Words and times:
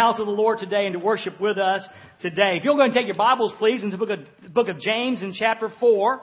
house 0.00 0.18
of 0.18 0.24
the 0.24 0.32
Lord 0.32 0.58
today 0.58 0.86
and 0.86 0.94
to 0.94 0.98
worship 0.98 1.38
with 1.38 1.58
us 1.58 1.82
today. 2.22 2.56
If 2.56 2.64
you'll 2.64 2.76
go 2.76 2.84
and 2.84 2.94
take 2.94 3.04
your 3.04 3.16
Bibles, 3.16 3.52
please, 3.58 3.82
into 3.82 3.98
the 3.98 4.06
book 4.06 4.18
of, 4.18 4.54
book 4.54 4.68
of 4.68 4.80
James 4.80 5.22
in 5.22 5.34
chapter 5.34 5.70
4. 5.78 6.22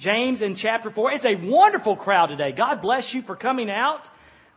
James 0.00 0.42
in 0.42 0.56
chapter 0.56 0.90
4. 0.90 1.12
It's 1.12 1.24
a 1.24 1.48
wonderful 1.48 1.94
crowd 1.94 2.26
today. 2.26 2.50
God 2.50 2.82
bless 2.82 3.14
you 3.14 3.22
for 3.22 3.36
coming 3.36 3.70
out. 3.70 4.00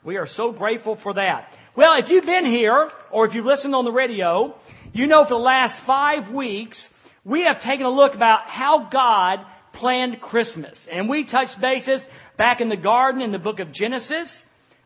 We 0.04 0.18
are 0.18 0.26
so 0.26 0.52
grateful 0.52 0.98
for 1.04 1.14
that. 1.14 1.50
Well, 1.78 1.92
if 2.04 2.10
you've 2.10 2.26
been 2.26 2.48
here, 2.48 2.90
or 3.12 3.28
if 3.28 3.36
you've 3.36 3.46
listened 3.46 3.76
on 3.76 3.86
the 3.86 3.92
radio, 3.92 4.56
you 4.94 5.06
know 5.06 5.26
for 5.26 5.36
the 5.36 5.36
last 5.36 5.86
five 5.86 6.34
weeks, 6.34 6.84
we 7.24 7.44
have 7.44 7.62
taken 7.62 7.86
a 7.86 7.92
look 7.92 8.16
about 8.16 8.48
how 8.48 8.90
God 8.92 9.46
planned 9.74 10.22
Christmas. 10.22 10.76
And 10.92 11.08
we 11.08 11.30
touched 11.30 11.62
bases 11.62 12.02
back 12.36 12.62
in 12.62 12.70
the 12.70 12.78
garden 12.78 13.22
in 13.22 13.32
the 13.32 13.38
book 13.38 13.60
of 13.60 13.72
Genesis. 13.72 14.28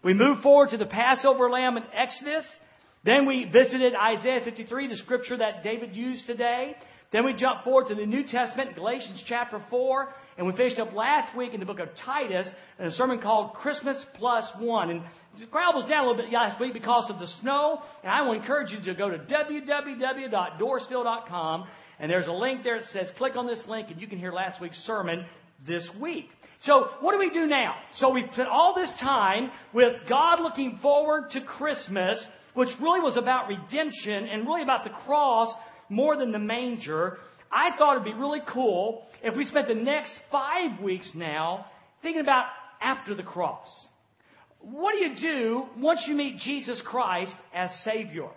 We 0.03 0.13
moved 0.13 0.43
forward 0.43 0.71
to 0.71 0.77
the 0.77 0.85
Passover 0.85 1.49
lamb 1.49 1.77
in 1.77 1.83
Exodus. 1.95 2.43
Then 3.03 3.25
we 3.25 3.49
visited 3.51 3.95
Isaiah 3.95 4.39
53, 4.43 4.87
the 4.87 4.97
scripture 4.97 5.37
that 5.37 5.63
David 5.63 5.95
used 5.95 6.25
today. 6.25 6.75
Then 7.11 7.25
we 7.25 7.33
jumped 7.33 7.65
forward 7.65 7.87
to 7.87 7.95
the 7.95 8.05
New 8.05 8.23
Testament, 8.23 8.75
Galatians 8.75 9.21
chapter 9.27 9.61
4, 9.69 10.07
and 10.37 10.47
we 10.47 10.55
finished 10.55 10.79
up 10.79 10.93
last 10.93 11.35
week 11.37 11.53
in 11.53 11.59
the 11.59 11.65
book 11.65 11.79
of 11.79 11.89
Titus 12.03 12.47
in 12.79 12.85
a 12.85 12.91
sermon 12.91 13.19
called 13.19 13.53
Christmas 13.53 14.03
Plus 14.15 14.49
One. 14.57 14.89
And 14.89 15.01
the 15.39 15.45
crowd 15.45 15.75
was 15.75 15.87
down 15.87 16.05
a 16.05 16.07
little 16.07 16.23
bit 16.23 16.33
last 16.33 16.59
week 16.59 16.73
because 16.73 17.07
of 17.09 17.19
the 17.19 17.27
snow, 17.41 17.81
and 18.03 18.11
I 18.11 18.21
will 18.21 18.33
encourage 18.33 18.71
you 18.71 18.81
to 18.83 18.95
go 18.95 19.09
to 19.09 19.19
www.dorsville.com, 19.19 21.67
and 21.99 22.09
there's 22.09 22.25
a 22.27 22.31
link 22.31 22.63
there 22.63 22.79
that 22.79 22.89
says 22.91 23.11
click 23.17 23.35
on 23.35 23.45
this 23.45 23.63
link, 23.67 23.91
and 23.91 24.01
you 24.01 24.07
can 24.07 24.17
hear 24.17 24.31
last 24.31 24.59
week's 24.59 24.79
sermon 24.79 25.23
this 25.67 25.87
week. 26.01 26.29
So, 26.61 26.87
what 27.01 27.11
do 27.11 27.19
we 27.19 27.29
do 27.29 27.45
now? 27.45 27.75
So, 27.95 28.09
we've 28.09 28.31
spent 28.33 28.47
all 28.47 28.73
this 28.73 28.89
time 29.01 29.51
with 29.73 29.93
God 30.09 30.39
looking 30.39 30.79
forward 30.81 31.29
to 31.31 31.41
Christmas, 31.41 32.25
which 32.53 32.69
really 32.81 32.99
was 32.99 33.17
about 33.17 33.47
redemption 33.47 34.27
and 34.27 34.45
really 34.45 34.63
about 34.63 34.83
the 34.83 34.89
cross 34.89 35.53
more 35.89 36.17
than 36.17 36.31
the 36.31 36.39
manger. 36.39 37.17
I 37.51 37.75
thought 37.77 37.93
it'd 37.93 38.05
be 38.05 38.13
really 38.13 38.41
cool 38.51 39.05
if 39.21 39.35
we 39.35 39.45
spent 39.45 39.67
the 39.67 39.75
next 39.75 40.11
five 40.31 40.81
weeks 40.81 41.11
now 41.15 41.65
thinking 42.01 42.21
about 42.21 42.45
after 42.81 43.15
the 43.15 43.23
cross. 43.23 43.67
What 44.59 44.93
do 44.93 44.99
you 44.99 45.15
do 45.15 45.65
once 45.77 46.05
you 46.07 46.15
meet 46.15 46.37
Jesus 46.37 46.81
Christ 46.85 47.33
as 47.53 47.69
Savior? 47.83 48.29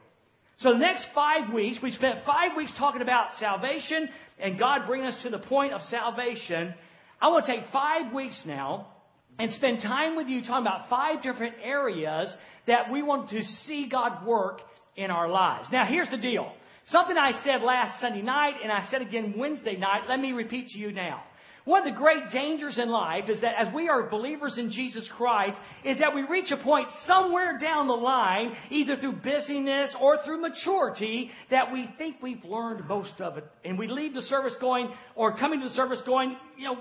So 0.58 0.72
the 0.72 0.78
next 0.78 1.06
five 1.14 1.52
weeks, 1.52 1.78
we 1.82 1.90
spent 1.90 2.24
five 2.24 2.56
weeks 2.56 2.72
talking 2.78 3.02
about 3.02 3.28
salvation 3.38 4.08
and 4.38 4.58
God 4.58 4.86
bringing 4.86 5.06
us 5.06 5.22
to 5.22 5.30
the 5.30 5.38
point 5.38 5.72
of 5.72 5.82
salvation. 5.82 6.74
I 7.20 7.28
want 7.28 7.46
to 7.46 7.52
take 7.52 7.70
five 7.72 8.12
weeks 8.12 8.42
now 8.46 8.88
and 9.38 9.52
spend 9.52 9.80
time 9.80 10.16
with 10.16 10.28
you 10.28 10.40
talking 10.40 10.66
about 10.66 10.88
five 10.88 11.22
different 11.22 11.56
areas 11.62 12.34
that 12.66 12.90
we 12.90 13.02
want 13.02 13.30
to 13.30 13.42
see 13.44 13.88
God 13.90 14.26
work 14.26 14.60
in 14.96 15.10
our 15.10 15.28
lives. 15.28 15.68
Now, 15.70 15.84
here's 15.86 16.10
the 16.10 16.16
deal. 16.16 16.52
Something 16.86 17.16
I 17.16 17.42
said 17.44 17.62
last 17.62 18.00
Sunday 18.00 18.22
night 18.22 18.54
and 18.62 18.72
I 18.72 18.88
said 18.90 19.02
again 19.02 19.34
Wednesday 19.36 19.76
night, 19.76 20.02
let 20.08 20.20
me 20.20 20.32
repeat 20.32 20.68
to 20.68 20.78
you 20.78 20.92
now. 20.92 21.22
One 21.64 21.84
of 21.84 21.92
the 21.92 21.98
great 21.98 22.30
dangers 22.32 22.78
in 22.78 22.88
life 22.88 23.28
is 23.28 23.40
that 23.40 23.54
as 23.58 23.74
we 23.74 23.88
are 23.88 24.08
believers 24.08 24.56
in 24.56 24.70
Jesus 24.70 25.10
Christ, 25.16 25.56
is 25.84 25.98
that 25.98 26.14
we 26.14 26.22
reach 26.22 26.52
a 26.52 26.56
point 26.56 26.86
somewhere 27.06 27.58
down 27.58 27.88
the 27.88 27.92
line, 27.92 28.54
either 28.70 28.96
through 28.96 29.16
busyness 29.16 29.94
or 30.00 30.22
through 30.24 30.40
maturity, 30.40 31.32
that 31.50 31.72
we 31.72 31.90
think 31.98 32.22
we've 32.22 32.44
learned 32.44 32.86
most 32.86 33.20
of 33.20 33.36
it. 33.36 33.44
And 33.64 33.80
we 33.80 33.88
leave 33.88 34.14
the 34.14 34.22
service 34.22 34.54
going, 34.60 34.90
or 35.16 35.36
coming 35.36 35.58
to 35.58 35.68
the 35.68 35.74
service 35.74 36.00
going, 36.06 36.36
you 36.56 36.66
know, 36.66 36.76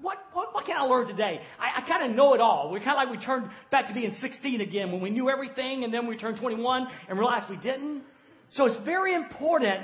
what, 0.00 0.18
what, 0.32 0.54
what 0.54 0.66
can 0.66 0.76
I 0.76 0.82
learn 0.82 1.06
today? 1.06 1.40
I, 1.58 1.82
I 1.82 1.88
kind 1.88 2.10
of 2.10 2.16
know 2.16 2.34
it 2.34 2.40
all. 2.40 2.70
We're 2.70 2.78
kind 2.80 2.90
of 2.90 3.08
like 3.08 3.18
we 3.18 3.24
turned 3.24 3.50
back 3.70 3.88
to 3.88 3.94
being 3.94 4.16
16 4.20 4.60
again 4.60 4.92
when 4.92 5.00
we 5.00 5.10
knew 5.10 5.28
everything 5.30 5.84
and 5.84 5.92
then 5.92 6.06
we 6.06 6.16
turned 6.16 6.38
21 6.38 6.86
and 7.08 7.18
realized 7.18 7.50
we 7.50 7.56
didn't. 7.56 8.02
So 8.50 8.66
it's 8.66 8.84
very 8.84 9.14
important, 9.14 9.80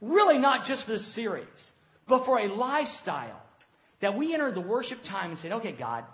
really 0.00 0.38
not 0.38 0.66
just 0.66 0.84
for 0.84 0.92
this 0.92 1.14
series, 1.14 1.46
but 2.08 2.24
for 2.24 2.38
a 2.38 2.52
lifestyle 2.52 3.42
that 4.00 4.16
we 4.16 4.34
enter 4.34 4.52
the 4.52 4.60
worship 4.60 4.98
time 5.08 5.32
and 5.32 5.40
say, 5.40 5.50
okay, 5.50 5.72
God, 5.72 6.04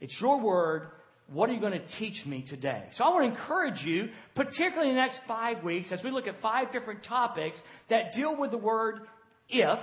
it's 0.00 0.16
your 0.20 0.40
word. 0.40 0.88
What 1.32 1.50
are 1.50 1.52
you 1.52 1.60
going 1.60 1.72
to 1.72 1.86
teach 1.98 2.24
me 2.24 2.44
today? 2.48 2.84
So 2.94 3.04
I 3.04 3.08
want 3.08 3.24
to 3.24 3.40
encourage 3.40 3.82
you, 3.84 4.10
particularly 4.34 4.90
in 4.90 4.94
the 4.94 5.00
next 5.00 5.20
five 5.26 5.64
weeks, 5.64 5.88
as 5.90 6.00
we 6.04 6.10
look 6.10 6.28
at 6.28 6.40
five 6.40 6.72
different 6.72 7.04
topics 7.04 7.58
that 7.90 8.12
deal 8.12 8.36
with 8.38 8.52
the 8.52 8.58
word 8.58 9.00
if, 9.48 9.78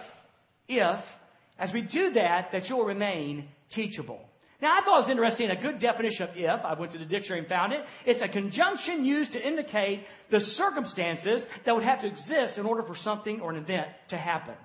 if, 0.70 1.04
as 1.59 1.72
we 1.74 1.81
do 1.81 2.12
that, 2.14 2.50
that 2.52 2.68
you'll 2.68 2.86
remain 2.86 3.47
teachable. 3.74 4.19
Now, 4.62 4.80
I 4.80 4.86
thought 4.86 5.00
it 5.00 5.02
was 5.02 5.09
interesting, 5.09 5.50
a 5.50 5.62
good 5.62 5.81
definition 5.81 6.30
of 6.30 6.38
if, 6.38 6.66
I 6.66 6.80
went 6.80 6.94
to 6.94 6.97
the 6.97 7.06
dictionary 7.06 7.41
and 7.41 7.50
found 7.50 7.74
it. 7.74 7.81
It's 8.06 8.22
a 8.22 8.30
conjunction 8.30 9.03
used 9.03 9.34
to 9.34 9.46
indicate 9.46 10.06
the 10.31 10.40
circumstances 10.40 11.44
that 11.66 11.75
would 11.75 11.84
have 11.84 12.00
to 12.00 12.08
exist 12.08 12.58
in 12.58 12.66
order 12.66 12.84
for 12.84 12.96
something 12.96 13.42
or 13.42 13.52
an 13.52 13.58
event 13.58 13.88
to 14.09 14.18
happen. 14.18 14.56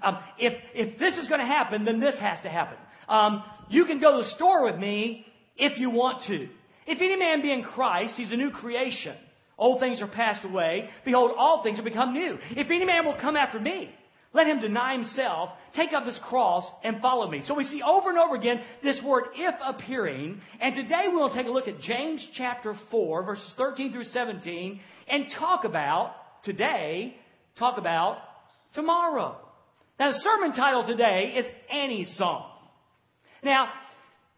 Um, 0.00 0.18
if, 0.38 0.52
if 0.74 0.98
this 1.00 1.18
is 1.18 1.26
going 1.26 1.40
to 1.40 1.46
happen, 1.46 1.84
then 1.84 1.98
this 1.98 2.14
has 2.20 2.40
to 2.44 2.48
happen. 2.48 2.76
Um, 3.08 3.42
you 3.68 3.84
can 3.84 4.00
go 4.00 4.18
to 4.18 4.22
the 4.22 4.30
store 4.36 4.64
with 4.64 4.76
me 4.76 5.26
if 5.56 5.78
you 5.78 5.90
want 5.90 6.22
to. 6.28 6.48
If 6.86 7.00
any 7.02 7.16
man 7.16 7.42
be 7.42 7.52
in 7.52 7.64
Christ, 7.64 8.14
he's 8.16 8.30
a 8.30 8.36
new 8.36 8.50
creation. 8.50 9.16
Old 9.58 9.80
things 9.80 10.00
are 10.00 10.06
passed 10.08 10.44
away. 10.44 10.88
Behold, 11.04 11.32
all 11.36 11.64
things 11.64 11.78
have 11.78 11.84
become 11.84 12.12
new. 12.12 12.38
If 12.52 12.70
any 12.70 12.84
man 12.84 13.04
will 13.04 13.18
come 13.20 13.34
after 13.34 13.58
me, 13.58 13.90
let 14.34 14.46
him 14.46 14.60
deny 14.60 14.92
himself, 14.92 15.50
take 15.74 15.92
up 15.92 16.04
his 16.04 16.18
cross, 16.28 16.70
and 16.84 17.00
follow 17.00 17.30
me. 17.30 17.42
So 17.46 17.54
we 17.54 17.64
see 17.64 17.82
over 17.82 18.10
and 18.10 18.18
over 18.18 18.34
again 18.34 18.60
this 18.82 19.00
word 19.02 19.24
if 19.34 19.54
appearing. 19.64 20.40
And 20.60 20.76
today 20.76 21.04
we 21.10 21.16
will 21.16 21.34
take 21.34 21.46
a 21.46 21.50
look 21.50 21.66
at 21.66 21.80
James 21.80 22.26
chapter 22.34 22.74
4, 22.90 23.22
verses 23.24 23.54
13 23.56 23.92
through 23.92 24.04
17, 24.04 24.80
and 25.08 25.26
talk 25.38 25.64
about, 25.64 26.14
today, 26.44 27.16
talk 27.58 27.78
about 27.78 28.18
tomorrow. 28.74 29.36
Now 29.98 30.12
the 30.12 30.20
sermon 30.22 30.54
title 30.54 30.86
today 30.86 31.34
is 31.36 31.46
Annie's 31.72 32.14
Song. 32.16 32.50
Now, 33.42 33.68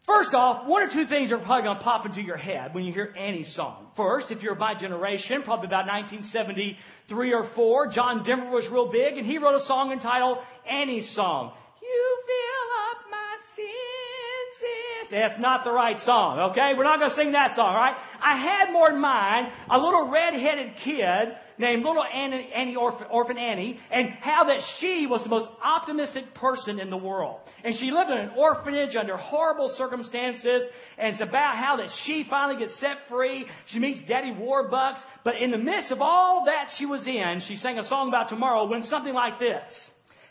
First 0.07 0.33
off, 0.33 0.67
one 0.67 0.81
or 0.81 0.91
two 0.91 1.05
things 1.05 1.31
are 1.31 1.37
probably 1.37 1.63
going 1.63 1.77
to 1.77 1.83
pop 1.83 2.07
into 2.07 2.21
your 2.21 2.37
head 2.37 2.73
when 2.73 2.83
you 2.85 2.91
hear 2.91 3.13
Annie's 3.17 3.53
song. 3.55 3.91
First, 3.95 4.31
if 4.31 4.41
you're 4.41 4.53
of 4.53 4.59
my 4.59 4.73
generation, 4.73 5.43
probably 5.43 5.67
about 5.67 5.85
1973 5.85 7.33
or 7.33 7.51
4, 7.55 7.91
John 7.93 8.23
Denver 8.23 8.49
was 8.49 8.67
real 8.71 8.91
big, 8.91 9.17
and 9.17 9.27
he 9.27 9.37
wrote 9.37 9.61
a 9.61 9.65
song 9.65 9.91
entitled 9.91 10.39
Annie's 10.69 11.13
Song. 11.13 11.53
You 11.81 12.17
fill 12.25 12.67
up 12.89 13.11
my 13.11 13.35
sins. 13.55 15.11
That's 15.11 15.39
not 15.39 15.63
the 15.65 15.71
right 15.71 15.97
song, 16.03 16.51
okay? 16.51 16.71
We're 16.75 16.83
not 16.83 16.99
going 16.99 17.11
to 17.11 17.15
sing 17.15 17.33
that 17.33 17.55
song, 17.55 17.75
right? 17.75 17.95
I 18.21 18.37
had 18.37 18.71
more 18.71 18.89
in 18.89 18.99
mind 18.99 19.51
a 19.69 19.77
little 19.77 20.09
red-headed 20.09 20.77
kid 20.83 21.35
named 21.61 21.83
Little 21.83 22.03
Annie, 22.03 22.49
Annie 22.53 22.75
Orphan, 22.75 23.07
Orphan 23.09 23.37
Annie, 23.37 23.79
and 23.91 24.09
how 24.09 24.43
that 24.45 24.59
she 24.79 25.07
was 25.07 25.23
the 25.23 25.29
most 25.29 25.49
optimistic 25.63 26.33
person 26.33 26.79
in 26.79 26.89
the 26.89 26.97
world. 26.97 27.39
And 27.63 27.75
she 27.75 27.91
lived 27.91 28.09
in 28.09 28.17
an 28.17 28.31
orphanage 28.37 28.95
under 28.95 29.15
horrible 29.15 29.73
circumstances, 29.77 30.63
and 30.97 31.13
it's 31.13 31.21
about 31.21 31.55
how 31.57 31.77
that 31.77 31.89
she 32.03 32.25
finally 32.29 32.59
gets 32.59 32.77
set 32.79 32.97
free. 33.09 33.45
She 33.67 33.79
meets 33.79 34.07
Daddy 34.09 34.31
Warbucks, 34.31 34.99
but 35.23 35.35
in 35.35 35.51
the 35.51 35.57
midst 35.57 35.91
of 35.91 36.01
all 36.01 36.45
that 36.47 36.69
she 36.77 36.85
was 36.85 37.05
in, 37.07 37.41
she 37.47 37.55
sang 37.55 37.77
a 37.77 37.85
song 37.85 38.09
about 38.09 38.29
tomorrow 38.29 38.67
when 38.67 38.83
something 38.83 39.13
like 39.13 39.39
this. 39.39 39.63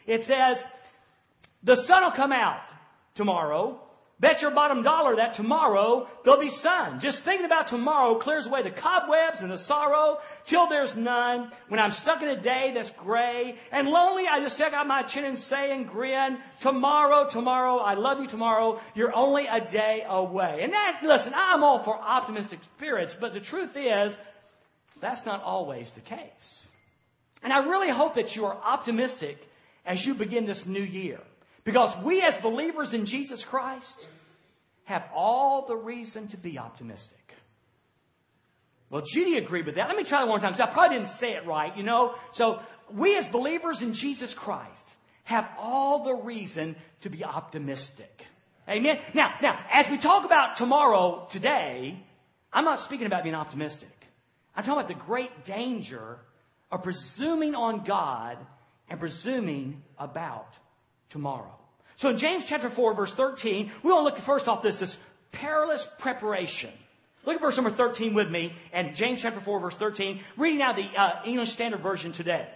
It 0.07 0.23
says, 0.27 0.63
the 1.63 1.77
sun 1.87 2.03
will 2.03 2.13
come 2.17 2.33
out 2.33 2.61
tomorrow, 3.17 3.81
Bet 4.21 4.43
your 4.43 4.51
bottom 4.51 4.83
dollar 4.83 5.17
that 5.17 5.35
tomorrow 5.35 6.07
there'll 6.25 6.39
be 6.39 6.51
sun. 6.51 7.01
Just 7.01 7.25
thinking 7.25 7.47
about 7.47 7.69
tomorrow 7.69 8.19
clears 8.19 8.47
away 8.47 8.63
the 8.63 8.71
cobwebs 8.71 9.39
and 9.41 9.51
the 9.51 9.59
sorrow 9.65 10.19
till 10.49 10.69
there's 10.69 10.93
none. 10.95 11.51
When 11.69 11.81
I'm 11.81 11.93
stuck 11.93 12.21
in 12.21 12.29
a 12.29 12.43
day 12.43 12.73
that's 12.75 12.91
gray 12.99 13.55
and 13.73 13.89
lonely, 13.89 14.25
I 14.31 14.41
just 14.41 14.57
stick 14.57 14.75
out 14.75 14.87
my 14.87 15.05
chin 15.09 15.25
and 15.25 15.39
say 15.39 15.73
and 15.73 15.89
grin, 15.89 16.37
tomorrow, 16.61 17.29
tomorrow, 17.33 17.79
I 17.79 17.95
love 17.95 18.21
you 18.21 18.29
tomorrow, 18.29 18.79
you're 18.95 19.15
only 19.15 19.47
a 19.47 19.71
day 19.73 20.03
away. 20.07 20.61
And 20.63 20.73
that, 20.75 21.01
listen, 21.03 21.33
I'm 21.35 21.65
all 21.65 21.83
for 21.83 21.97
optimistic 21.97 22.59
spirits, 22.77 23.15
but 23.19 23.33
the 23.33 23.41
truth 23.41 23.71
is, 23.75 24.13
that's 25.01 25.25
not 25.25 25.43
always 25.43 25.91
the 25.95 26.03
case. 26.03 26.67
And 27.43 27.55
I 27.55 27.61
really 27.61 27.91
hope 27.91 28.17
that 28.17 28.33
you 28.37 28.45
are 28.45 28.55
optimistic 28.55 29.39
as 29.87 30.05
you 30.05 30.13
begin 30.13 30.47
this 30.47 30.63
new 30.67 30.83
year. 30.83 31.21
Because 31.65 32.05
we, 32.05 32.23
as 32.23 32.35
believers 32.43 32.93
in 32.93 33.07
Jesus 33.07 33.45
Christ, 33.49 33.97
have 34.85 35.03
all 35.15 35.67
the 35.69 35.77
reason 35.77 36.29
to 36.29 36.37
be 36.37 36.59
optimistic. 36.59 37.17
Well, 38.91 39.03
Judy 39.15 39.39
agreed 39.39 39.67
with 39.67 39.77
that. 39.77 39.87
Let 39.87 39.97
me 39.97 40.05
try 40.05 40.21
that 40.21 40.29
one 40.29 40.41
time 40.41 40.55
I 40.55 40.73
probably 40.73 40.99
didn't 40.99 41.19
say 41.21 41.29
it 41.29 41.47
right, 41.47 41.77
you 41.77 41.85
know. 41.85 42.15
So, 42.33 42.59
we 42.93 43.17
as 43.17 43.25
believers 43.31 43.79
in 43.81 43.95
Jesus 43.95 44.35
Christ 44.37 44.83
have 45.23 45.45
all 45.57 46.03
the 46.03 46.25
reason 46.25 46.75
to 47.03 47.09
be 47.09 47.23
optimistic. 47.23 48.11
Amen. 48.69 48.97
Now, 49.15 49.35
now, 49.41 49.59
as 49.73 49.87
we 49.91 49.99
talk 50.01 50.25
about 50.25 50.57
tomorrow, 50.57 51.29
today, 51.33 52.05
I'm 52.53 52.65
not 52.65 52.85
speaking 52.85 53.07
about 53.07 53.23
being 53.23 53.35
optimistic. 53.35 53.89
I'm 54.57 54.65
talking 54.65 54.85
about 54.85 54.89
the 54.89 55.05
great 55.07 55.45
danger 55.47 56.19
of 56.73 56.83
presuming 56.83 57.55
on 57.55 57.85
God 57.85 58.39
and 58.89 58.99
presuming 58.99 59.83
about 59.99 60.49
tomorrow. 61.11 61.55
So 61.99 62.09
in 62.09 62.19
James 62.19 62.45
chapter 62.49 62.71
4, 62.75 62.95
verse 62.95 63.13
13, 63.17 63.71
we 63.85 63.91
want 63.91 64.09
to 64.09 64.15
look 64.15 64.27
first 64.27 64.49
off 64.49 64.63
this, 64.63 64.79
this 64.81 64.97
perilous 65.33 65.87
preparation. 65.99 66.71
Look 67.27 67.37
at 67.37 67.43
verse 67.43 67.57
number 67.57 67.77
13 67.77 68.15
with 68.15 68.29
me, 68.29 68.53
and 68.73 68.97
James 68.97 69.21
chapter 69.23 69.41
4, 69.45 69.61
verse 69.61 69.75
13, 69.79 70.21
reading 70.39 70.63
out 70.63 70.77
the 70.77 71.01
uh, 71.01 71.23
English 71.27 71.51
Standard 71.51 71.83
Version 71.83 72.13
today. 72.13 72.49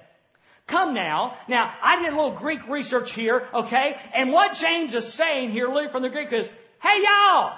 Come 0.68 0.94
now. 0.94 1.36
Now, 1.46 1.74
I 1.82 2.02
did 2.02 2.12
a 2.12 2.16
little 2.16 2.38
Greek 2.38 2.60
research 2.70 3.08
here, 3.14 3.48
okay? 3.52 3.92
And 4.14 4.32
what 4.32 4.52
James 4.58 4.94
is 4.94 5.14
saying 5.18 5.50
here, 5.50 5.66
literally 5.66 5.92
from 5.92 6.02
the 6.02 6.08
Greek, 6.08 6.28
is, 6.32 6.46
hey 6.82 7.02
y'all! 7.02 7.52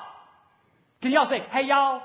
Can 1.02 1.12
y'all 1.12 1.26
say, 1.26 1.38
hey 1.52 1.68
y'all? 1.68 2.02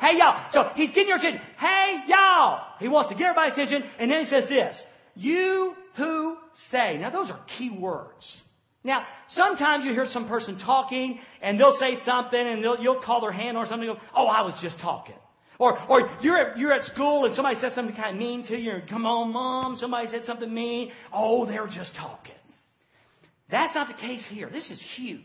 Hey 0.00 0.18
y'all. 0.18 0.48
So 0.52 0.70
he's 0.74 0.90
getting 0.90 1.08
your 1.08 1.16
attention. 1.16 1.40
Hey 1.58 2.00
y'all. 2.08 2.60
He 2.78 2.88
wants 2.88 3.10
to 3.10 3.16
get 3.16 3.28
everybody's 3.28 3.54
attention, 3.54 3.88
and 3.98 4.10
then 4.10 4.24
he 4.24 4.30
says 4.30 4.48
this. 4.48 4.76
You 5.18 5.74
who 5.96 6.36
say. 6.70 6.96
Now 6.98 7.10
those 7.10 7.30
are 7.30 7.40
key 7.58 7.70
words. 7.70 8.38
Now, 8.84 9.04
sometimes 9.28 9.84
you 9.84 9.92
hear 9.92 10.06
some 10.06 10.28
person 10.28 10.58
talking 10.58 11.18
and 11.42 11.58
they'll 11.58 11.76
say 11.78 11.98
something 12.06 12.40
and 12.40 12.62
you'll 12.62 13.02
call 13.04 13.20
their 13.20 13.32
hand 13.32 13.56
or 13.56 13.66
something. 13.66 13.88
Go, 13.88 13.98
oh, 14.14 14.26
I 14.26 14.42
was 14.42 14.58
just 14.62 14.78
talking. 14.80 15.16
Or, 15.58 15.76
or 15.90 16.08
you're 16.22 16.38
at, 16.38 16.58
you're 16.58 16.72
at 16.72 16.84
school 16.84 17.24
and 17.24 17.34
somebody 17.34 17.58
said 17.60 17.72
something 17.74 17.96
kind 17.96 18.14
of 18.14 18.16
mean 18.16 18.46
to 18.46 18.56
you. 18.56 18.70
And 18.70 18.88
come 18.88 19.04
on, 19.04 19.32
mom. 19.32 19.76
Somebody 19.76 20.06
said 20.08 20.24
something 20.24 20.52
mean. 20.52 20.92
Oh, 21.12 21.44
they're 21.44 21.66
just 21.66 21.94
talking. 21.96 22.34
That's 23.50 23.74
not 23.74 23.88
the 23.88 23.94
case 23.94 24.24
here. 24.30 24.48
This 24.48 24.70
is 24.70 24.82
huge. 24.96 25.20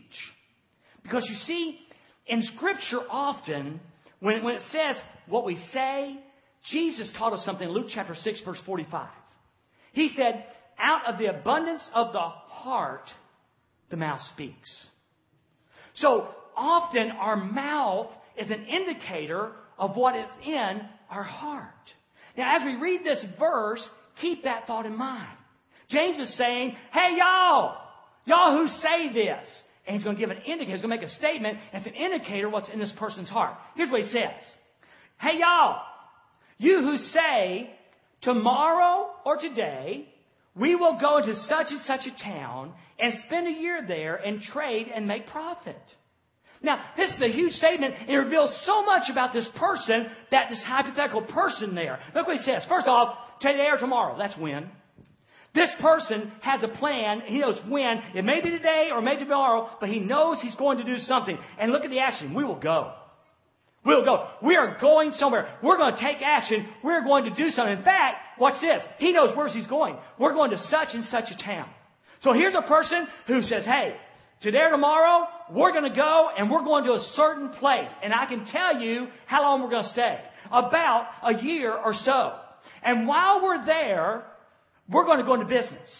Because 1.04 1.26
you 1.30 1.36
see, 1.36 1.78
in 2.26 2.42
Scripture 2.42 3.02
often, 3.08 3.80
when, 4.18 4.42
when 4.42 4.56
it 4.56 4.62
says 4.72 5.00
what 5.28 5.44
we 5.44 5.56
say, 5.72 6.18
Jesus 6.70 7.12
taught 7.16 7.32
us 7.32 7.44
something 7.44 7.68
in 7.68 7.72
Luke 7.72 7.86
chapter 7.88 8.14
6, 8.16 8.42
verse 8.44 8.60
45. 8.66 9.08
He 9.94 10.12
said, 10.16 10.44
out 10.78 11.06
of 11.06 11.18
the 11.18 11.26
abundance 11.26 11.88
of 11.94 12.12
the 12.12 12.18
heart, 12.18 13.08
the 13.90 13.96
mouth 13.96 14.20
speaks. 14.32 14.88
So 15.94 16.28
often 16.56 17.10
our 17.12 17.36
mouth 17.36 18.08
is 18.36 18.50
an 18.50 18.66
indicator 18.66 19.52
of 19.78 19.96
what 19.96 20.16
is 20.16 20.28
in 20.44 20.80
our 21.10 21.22
heart. 21.22 21.70
Now, 22.36 22.56
as 22.56 22.62
we 22.64 22.74
read 22.74 23.04
this 23.04 23.24
verse, 23.38 23.88
keep 24.20 24.44
that 24.44 24.66
thought 24.66 24.84
in 24.84 24.96
mind. 24.96 25.38
James 25.88 26.18
is 26.18 26.36
saying, 26.36 26.76
hey, 26.92 27.16
y'all, 27.16 27.76
y'all 28.24 28.58
who 28.58 28.68
say 28.80 29.12
this. 29.12 29.46
And 29.86 29.94
he's 29.94 30.02
going 30.02 30.16
to 30.16 30.20
give 30.20 30.30
an 30.30 30.38
indicator, 30.38 30.72
he's 30.72 30.80
going 30.80 30.90
to 30.90 30.96
make 30.96 31.06
a 31.06 31.12
statement, 31.12 31.58
and 31.72 31.84
it's 31.84 31.94
an 31.94 32.02
indicator 32.02 32.48
what's 32.48 32.70
in 32.70 32.80
this 32.80 32.92
person's 32.98 33.28
heart. 33.28 33.54
Here's 33.76 33.90
what 33.90 34.00
he 34.00 34.08
says 34.08 34.42
Hey, 35.20 35.38
y'all, 35.38 35.82
you 36.58 36.78
who 36.80 36.96
say, 36.96 37.70
tomorrow 38.24 39.10
or 39.24 39.36
today, 39.36 40.08
we 40.56 40.74
will 40.74 40.98
go 41.00 41.20
to 41.24 41.34
such 41.34 41.66
and 41.70 41.80
such 41.82 42.06
a 42.06 42.24
town 42.24 42.72
and 42.98 43.12
spend 43.26 43.46
a 43.48 43.60
year 43.60 43.84
there 43.86 44.16
and 44.16 44.40
trade 44.40 44.88
and 44.94 45.06
make 45.06 45.26
profit. 45.26 45.80
Now, 46.62 46.80
this 46.96 47.10
is 47.10 47.20
a 47.20 47.28
huge 47.28 47.52
statement. 47.52 47.94
It 48.08 48.16
reveals 48.16 48.64
so 48.64 48.84
much 48.84 49.10
about 49.10 49.32
this 49.32 49.48
person, 49.56 50.06
that 50.30 50.48
this 50.48 50.62
hypothetical 50.64 51.22
person 51.22 51.74
there. 51.74 51.98
Look 52.14 52.26
what 52.26 52.36
he 52.36 52.42
says. 52.42 52.64
First 52.68 52.88
off, 52.88 53.18
today 53.40 53.66
or 53.70 53.76
tomorrow. 53.76 54.16
That's 54.16 54.38
when. 54.38 54.70
This 55.54 55.70
person 55.80 56.32
has 56.40 56.62
a 56.62 56.68
plan. 56.68 57.22
He 57.26 57.38
knows 57.38 57.60
when. 57.68 58.02
It 58.14 58.24
may 58.24 58.40
be 58.40 58.50
today 58.50 58.88
or 58.92 59.02
may 59.02 59.16
be 59.16 59.24
tomorrow, 59.24 59.68
but 59.78 59.88
he 59.88 60.00
knows 60.00 60.40
he's 60.40 60.54
going 60.56 60.78
to 60.78 60.84
do 60.84 60.98
something. 60.98 61.38
And 61.58 61.70
look 61.70 61.84
at 61.84 61.90
the 61.90 62.00
action. 62.00 62.34
We 62.34 62.44
will 62.44 62.58
go. 62.58 62.92
We'll 63.84 64.04
go. 64.04 64.28
We 64.42 64.56
are 64.56 64.78
going 64.80 65.12
somewhere. 65.12 65.48
We're 65.62 65.76
going 65.76 65.94
to 65.94 66.00
take 66.00 66.22
action. 66.22 66.66
We're 66.82 67.04
going 67.04 67.24
to 67.24 67.34
do 67.34 67.50
something. 67.50 67.78
In 67.78 67.84
fact, 67.84 68.16
watch 68.40 68.60
this. 68.60 68.82
He 68.98 69.12
knows 69.12 69.36
where 69.36 69.48
he's 69.48 69.66
going. 69.66 69.96
We're 70.18 70.32
going 70.32 70.50
to 70.52 70.58
such 70.58 70.88
and 70.94 71.04
such 71.04 71.24
a 71.30 71.44
town. 71.44 71.68
So 72.22 72.32
here's 72.32 72.54
a 72.54 72.66
person 72.66 73.06
who 73.26 73.42
says, 73.42 73.66
hey, 73.66 73.94
today 74.40 74.62
or 74.62 74.70
tomorrow, 74.70 75.26
we're 75.52 75.72
going 75.72 75.90
to 75.90 75.94
go 75.94 76.30
and 76.36 76.50
we're 76.50 76.64
going 76.64 76.84
to 76.84 76.92
a 76.92 77.00
certain 77.14 77.50
place. 77.50 77.90
And 78.02 78.14
I 78.14 78.24
can 78.26 78.46
tell 78.46 78.80
you 78.80 79.08
how 79.26 79.42
long 79.42 79.62
we're 79.62 79.70
going 79.70 79.84
to 79.84 79.90
stay. 79.90 80.18
About 80.50 81.06
a 81.22 81.42
year 81.42 81.74
or 81.74 81.92
so. 81.92 82.32
And 82.82 83.06
while 83.06 83.42
we're 83.42 83.66
there, 83.66 84.24
we're 84.88 85.04
going 85.04 85.18
to 85.18 85.24
go 85.24 85.34
into 85.34 85.46
business. 85.46 85.90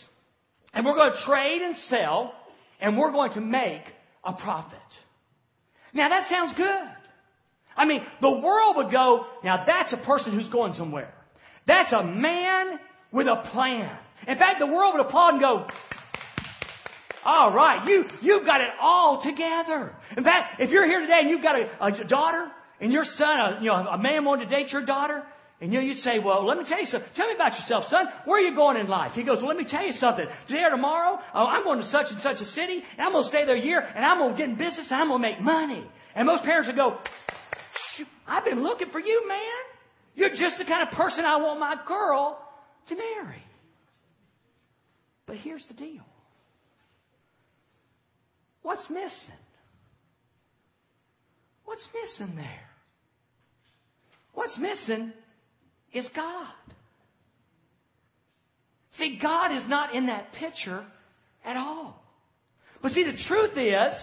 And 0.73 0.87
we're 0.87 0.95
going 0.95 1.13
to 1.13 1.25
trade 1.27 1.61
and 1.61 1.77
sell 1.77 2.33
and 2.81 2.99
we're 2.99 3.13
going 3.13 3.33
to 3.33 3.41
make 3.41 3.83
a 4.25 4.33
profit. 4.33 4.79
Now 5.93 6.09
that 6.09 6.29
sounds 6.31 6.55
good. 6.57 7.04
I 7.76 7.85
mean, 7.85 8.03
the 8.21 8.31
world 8.31 8.76
would 8.76 8.91
go, 8.91 9.26
now 9.43 9.65
that's 9.67 9.93
a 9.93 9.99
person 9.99 10.32
who's 10.32 10.49
going 10.49 10.73
somewhere. 10.75 11.12
That's 11.67 11.93
a 11.93 12.05
man 12.05 12.79
with 13.12 13.26
a 13.26 13.49
plan. 13.50 13.99
In 14.26 14.38
fact, 14.38 14.61
the 14.61 14.67
world 14.67 14.94
would 14.94 15.06
applaud 15.06 15.35
and 15.35 15.41
go, 15.41 15.67
all 17.25 17.53
right, 17.53 17.88
you, 17.88 18.05
you've 18.21 18.44
got 18.44 18.61
it 18.61 18.69
all 18.81 19.23
together. 19.23 19.94
In 20.17 20.25
fact, 20.25 20.61
if 20.61 20.71
you're 20.71 20.87
here 20.87 21.00
today 21.00 21.21
and 21.21 21.31
you've 21.31 21.43
got 21.43 21.56
a, 21.56 22.03
a 22.03 22.05
daughter 22.05 22.49
and 22.81 22.93
your 22.93 23.05
son, 23.05 23.41
a, 23.41 23.59
you 23.61 23.69
know, 23.69 23.75
a 23.75 23.99
man 23.99 24.25
wanted 24.25 24.49
to 24.49 24.55
date 24.55 24.70
your 24.73 24.85
daughter, 24.85 25.23
and 25.61 25.73
you 25.73 25.81
you 25.81 25.94
say, 25.94 26.19
well, 26.19 26.44
let 26.44 26.59
me 26.59 26.65
tell 26.69 26.81
you 26.81 26.87
something. 26.87 27.09
Tell 27.17 27.29
me 27.29 27.35
about 27.35 27.53
yourself, 27.53 27.85
son. 27.85 28.06
Where 28.27 28.43
are 28.43 28.47
you 28.47 28.55
going 28.55 28.77
in 28.77 28.88
life? 28.88 29.12
He 29.12 29.23
goes, 29.23 29.38
well, 29.38 29.49
let 29.49 29.56
me 29.56 29.65
tell 29.67 29.87
you 29.87 29.93
something. 29.93 30.27
Today 30.49 30.65
or 30.65 30.70
tomorrow, 30.70 31.19
oh, 31.32 31.47
I'm 31.47 31.65
going 31.65 31.79
to 31.79 31.87
such 31.87 32.06
and 32.11 32.20
such 32.20 32.41
a 32.41 32.44
city, 32.44 32.82
and 32.99 33.00
I'm 33.06 33.12
going 33.12 33.25
to 33.25 33.29
stay 33.31 33.47
there 33.47 33.56
a 33.56 33.61
year, 33.61 33.81
and 33.81 34.05
I'm 34.05 34.19
going 34.19 34.32
to 34.32 34.37
get 34.37 34.49
in 34.50 34.56
business, 34.56 34.88
and 34.91 35.00
I'm 35.00 35.09
going 35.09 35.23
to 35.23 35.29
make 35.29 35.41
money. 35.41 35.87
And 36.15 36.27
most 36.27 36.44
parents 36.44 36.67
would 36.67 36.77
go, 36.77 36.99
I've 38.26 38.44
been 38.44 38.62
looking 38.62 38.91
for 38.91 39.00
you, 39.00 39.29
man. 39.29 39.38
You're 40.15 40.31
just 40.31 40.59
the 40.59 40.65
kind 40.65 40.87
of 40.88 40.94
person 40.94 41.25
I 41.25 41.37
want 41.37 41.59
my 41.61 41.76
girl 41.87 42.38
to 42.88 42.94
marry. 42.94 43.43
But 45.26 45.37
here's 45.37 45.65
the 45.69 45.75
deal 45.75 46.03
what's 48.62 48.88
missing? 48.88 49.41
What's 51.65 51.87
missing 52.03 52.37
there? 52.37 52.69
What's 54.35 54.59
missing 54.59 55.12
is 55.93 56.09
God. 56.15 56.53
See, 58.99 59.19
God 59.20 59.55
is 59.56 59.62
not 59.69 59.94
in 59.94 60.06
that 60.06 60.32
picture 60.35 60.85
at 61.44 61.56
all. 61.56 62.03
But 62.82 62.93
see, 62.93 63.05
the 63.05 63.17
truth 63.27 63.56
is, 63.56 63.94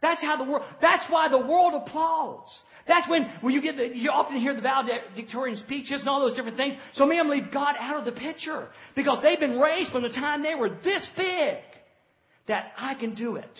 that's 0.00 0.20
how 0.22 0.36
the 0.36 0.50
world, 0.50 0.64
that's 0.80 1.04
why 1.08 1.28
the 1.28 1.38
world 1.38 1.82
applauds. 1.86 2.50
That's 2.86 3.08
when, 3.08 3.30
when 3.40 3.54
you 3.54 3.62
get 3.62 3.76
the, 3.76 3.88
you 3.94 4.10
often 4.10 4.40
hear 4.40 4.54
the 4.54 4.60
valedictorian 4.60 5.56
speeches 5.56 6.00
and 6.00 6.08
all 6.08 6.20
those 6.20 6.34
different 6.34 6.56
things. 6.56 6.74
So 6.94 7.06
many 7.06 7.20
of 7.20 7.26
them 7.26 7.36
leave 7.36 7.52
God 7.52 7.74
out 7.78 7.98
of 7.98 8.04
the 8.04 8.12
picture 8.12 8.68
because 8.96 9.18
they've 9.22 9.38
been 9.38 9.58
raised 9.58 9.92
from 9.92 10.02
the 10.02 10.08
time 10.08 10.42
they 10.42 10.54
were 10.54 10.70
this 10.82 11.08
big 11.16 11.58
that 12.48 12.72
I 12.76 12.94
can 12.94 13.14
do 13.14 13.36
it. 13.36 13.50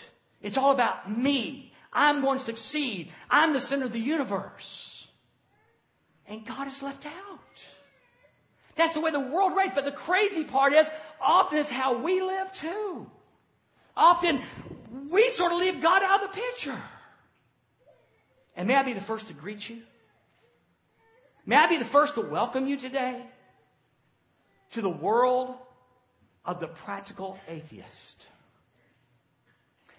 It's 0.41 0.57
all 0.57 0.73
about 0.73 1.09
me. 1.09 1.71
I'm 1.93 2.21
going 2.21 2.39
to 2.39 2.45
succeed. 2.45 3.09
I'm 3.29 3.53
the 3.53 3.61
center 3.61 3.85
of 3.85 3.93
the 3.93 3.99
universe. 3.99 5.07
And 6.27 6.45
God 6.45 6.67
is 6.67 6.77
left 6.81 7.05
out. 7.05 7.39
That's 8.77 8.93
the 8.93 9.01
way 9.01 9.11
the 9.11 9.19
world 9.19 9.53
raised. 9.55 9.75
But 9.75 9.85
the 9.85 9.91
crazy 9.91 10.45
part 10.45 10.73
is, 10.73 10.85
often 11.21 11.59
it's 11.59 11.69
how 11.69 12.03
we 12.03 12.21
live 12.21 12.47
too. 12.61 13.05
Often 13.95 14.41
we 15.11 15.31
sort 15.35 15.51
of 15.51 15.59
leave 15.59 15.81
God 15.81 16.01
out 16.03 16.23
of 16.23 16.29
the 16.29 16.35
picture. 16.35 16.83
And 18.63 18.69
may 18.69 18.75
I 18.75 18.83
be 18.83 18.93
the 18.93 19.05
first 19.05 19.27
to 19.27 19.33
greet 19.33 19.59
you? 19.67 19.81
May 21.45 21.57
I 21.57 21.67
be 21.67 21.77
the 21.79 21.89
first 21.91 22.15
to 22.15 22.21
welcome 22.21 22.65
you 22.65 22.79
today 22.79 23.25
to 24.75 24.81
the 24.81 24.89
world 24.89 25.53
of 26.45 26.61
the 26.61 26.67
practical 26.85 27.37
atheist. 27.49 28.25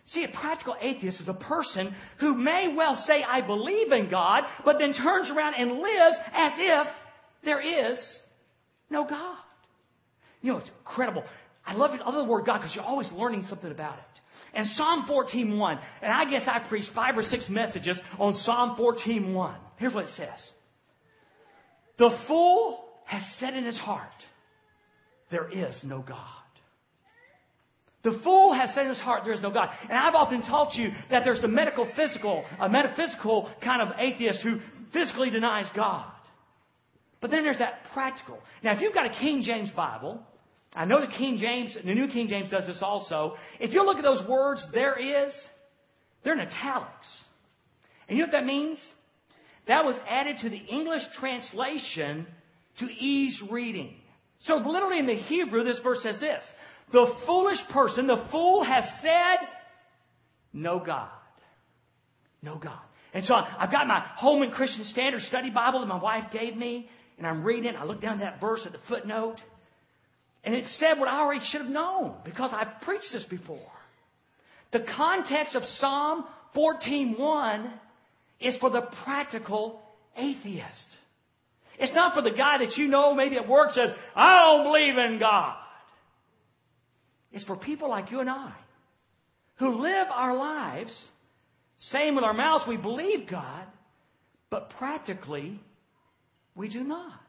See, 0.07 0.25
a 0.25 0.29
practical 0.29 0.77
atheist 0.81 1.21
is 1.21 1.29
a 1.29 1.35
person 1.35 1.95
who 2.21 2.35
may 2.35 2.73
well 2.75 2.97
say, 3.07 3.23
I 3.23 3.43
believe 3.43 3.93
in 3.93 4.11
God, 4.11 4.45
but 4.65 4.79
then 4.79 4.95
turns 4.95 5.29
around 5.29 5.57
and 5.59 5.73
lives 5.73 6.17
as 6.33 6.53
if 6.57 6.87
there 7.45 7.91
is 7.91 7.99
no 8.89 9.05
God. 9.07 9.37
You 10.41 10.53
know, 10.53 10.59
it's 10.61 10.71
incredible. 10.79 11.25
I 11.67 11.75
love 11.75 11.93
it. 11.93 12.01
I 12.03 12.09
love 12.09 12.25
the 12.25 12.33
word 12.33 12.47
God 12.47 12.61
because 12.61 12.75
you're 12.75 12.83
always 12.83 13.13
learning 13.13 13.45
something 13.47 13.71
about 13.71 13.99
it. 13.99 14.21
And 14.55 14.67
Psalm 14.67 15.07
14.1, 15.09 15.81
and 16.03 16.13
I 16.13 16.31
guess 16.31 16.43
I 16.47 16.61
preached 16.69 16.91
five 16.95 17.17
or 17.17 17.23
six 17.23 17.49
messages 17.49 17.99
on 18.19 18.35
Psalm 18.37 18.77
14.1. 18.79 19.57
Here's 19.77 19.93
what 19.93 20.05
it 20.05 20.11
says. 20.17 20.53
The 21.99 22.17
fool 22.29 22.85
has 23.05 23.23
said 23.39 23.55
in 23.55 23.65
his 23.65 23.79
heart, 23.79 24.09
there 25.31 25.51
is 25.51 25.81
no 25.85 26.01
God. 26.01 26.19
The 28.05 28.21
fool 28.23 28.53
has 28.53 28.75
said 28.75 28.83
in 28.83 28.91
his 28.91 29.01
heart, 29.01 29.23
there 29.25 29.33
is 29.33 29.43
no 29.43 29.51
God. 29.51 29.71
And 29.83 29.93
I've 29.93 30.15
often 30.15 30.43
taught 30.43 30.75
you 30.75 30.91
that 31.11 31.23
there's 31.25 31.41
the 31.41 31.49
medical 31.49 31.91
physical, 31.97 32.45
a 32.61 32.69
metaphysical 32.69 33.51
kind 33.63 33.81
of 33.81 33.99
atheist 33.99 34.43
who 34.43 34.61
physically 34.93 35.31
denies 35.31 35.67
God. 35.75 36.11
But 37.21 37.31
then 37.31 37.43
there's 37.43 37.59
that 37.59 37.81
practical. 37.95 38.39
Now, 38.63 38.77
if 38.77 38.83
you've 38.83 38.93
got 38.93 39.07
a 39.07 39.19
King 39.19 39.43
James 39.43 39.71
Bible, 39.71 40.21
I 40.75 40.85
know 40.87 41.01
the 41.01 41.07
King 41.07 41.39
James, 41.39 41.77
the 41.85 41.95
New 41.95 42.09
King 42.09 42.29
James 42.29 42.51
does 42.51 42.67
this 42.67 42.81
also. 42.83 43.37
If 43.61 43.73
you 43.73 43.85
look 43.85 43.99
at 43.99 44.03
those 44.03 44.27
words, 44.29 44.67
there 44.73 44.99
is, 44.99 45.33
they're 46.25 46.33
in 46.33 46.41
italics. 46.41 47.25
And 48.09 48.19
you 48.19 48.25
know 48.25 48.33
what 48.33 48.41
that 48.41 48.47
means? 48.47 48.79
That 49.69 49.85
was 49.85 49.97
added 50.09 50.39
to 50.43 50.51
the 50.51 50.57
English 50.57 51.03
translation 51.19 52.27
to 52.81 52.87
ease 52.87 53.41
reading. 53.51 53.95
So 54.41 54.57
literally 54.57 54.99
in 54.99 55.07
the 55.07 55.15
Hebrew, 55.15 55.65
this 55.65 55.81
verse 55.83 56.03
says 56.03 56.21
this. 56.21 56.45
The 56.93 57.15
foolish 57.25 57.59
person, 57.71 58.07
the 58.07 58.27
fool 58.31 58.63
has 58.63 58.85
said, 59.01 59.49
no 60.53 60.81
God. 60.85 61.09
No 62.43 62.57
God. 62.57 62.81
And 63.15 63.25
so 63.25 63.35
I've 63.35 63.71
got 63.71 63.87
my 63.87 64.01
Holman 64.17 64.51
Christian 64.51 64.85
Standard 64.85 65.23
Study 65.23 65.51
Bible 65.51 65.81
that 65.81 65.87
my 65.87 66.01
wife 66.01 66.25
gave 66.33 66.57
me, 66.57 66.89
and 67.17 67.27
I'm 67.27 67.45
reading. 67.45 67.75
I 67.77 67.85
look 67.85 68.03
down 68.03 68.19
that 68.19 68.41
verse 68.41 68.63
at 68.67 68.73
the 68.73 68.81
footnote, 68.89 69.37
and 70.45 70.55
it 70.55 70.67
said 70.79 70.99
what 70.99 71.09
I 71.09 71.21
already 71.21 71.45
should 71.45 71.63
have 71.63 71.71
known 71.71 72.15
because 72.25 72.51
I've 72.53 72.83
preached 72.83 73.13
this 73.13 73.25
before. 73.25 73.73
The 74.73 74.85
context 74.97 75.55
of 75.57 75.65
Psalm 75.65 76.25
14:1 76.55 77.73
is 78.41 78.57
for 78.59 78.71
the 78.71 78.83
practical 79.05 79.81
atheist. 80.17 80.99
It's 81.79 81.95
not 81.95 82.15
for 82.15 82.23
the 82.23 82.31
guy 82.31 82.59
that 82.59 82.77
you 82.77 82.87
know 82.87 83.15
maybe 83.15 83.37
at 83.37 83.49
work 83.49 83.73
says, 83.73 83.91
I 84.15 84.41
don't 84.41 84.65
believe 84.65 84.97
in 84.97 85.19
God. 85.19 85.57
It's 87.33 87.45
for 87.45 87.57
people 87.57 87.89
like 87.89 88.11
you 88.11 88.21
and 88.21 88.31
I 88.31 88.53
who 89.57 89.69
live 89.69 90.09
our 90.11 90.37
lives 90.37 91.09
saying 91.79 92.15
with 92.15 92.25
our 92.25 92.33
mouths 92.33 92.65
we 92.69 92.77
believe 92.77 93.29
God, 93.29 93.67
but 94.51 94.71
practically 94.71 95.61
we 96.55 96.69
do 96.69 96.85
not. 96.85 97.21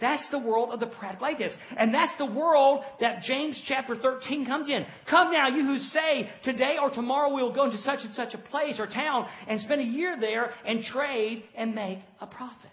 That's 0.00 0.24
the 0.30 0.38
world 0.38 0.70
of 0.70 0.78
the 0.78 0.86
practical 0.86 1.26
atheist. 1.26 1.56
And 1.76 1.92
that's 1.92 2.16
the 2.18 2.26
world 2.26 2.84
that 3.00 3.22
James 3.22 3.60
chapter 3.66 3.96
13 3.96 4.46
comes 4.46 4.70
in. 4.70 4.86
Come 5.10 5.32
now, 5.32 5.48
you 5.48 5.64
who 5.64 5.78
say, 5.78 6.30
today 6.44 6.76
or 6.80 6.90
tomorrow 6.90 7.34
we 7.34 7.42
will 7.42 7.52
go 7.52 7.64
into 7.64 7.78
such 7.78 8.00
and 8.04 8.14
such 8.14 8.32
a 8.34 8.38
place 8.38 8.78
or 8.78 8.86
town 8.86 9.26
and 9.48 9.60
spend 9.60 9.80
a 9.80 9.84
year 9.84 10.16
there 10.20 10.52
and 10.64 10.82
trade 10.82 11.42
and 11.56 11.74
make 11.74 11.98
a 12.20 12.26
profit. 12.28 12.70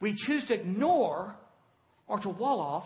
We 0.00 0.14
choose 0.26 0.46
to 0.46 0.54
ignore 0.54 1.34
or 2.06 2.20
to 2.20 2.28
wall 2.28 2.60
off 2.60 2.84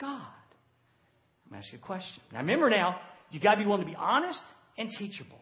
God. 0.00 0.08
I'm 0.10 1.50
going 1.50 1.62
to 1.62 1.66
ask 1.66 1.72
you 1.72 1.78
a 1.78 1.86
question. 1.86 2.22
Now 2.32 2.38
remember 2.38 2.70
now, 2.70 3.00
you 3.30 3.38
got 3.38 3.56
to 3.56 3.60
be 3.60 3.66
willing 3.66 3.82
to 3.82 3.86
be 3.86 3.96
honest 3.96 4.40
and 4.78 4.90
teachable. 4.98 5.40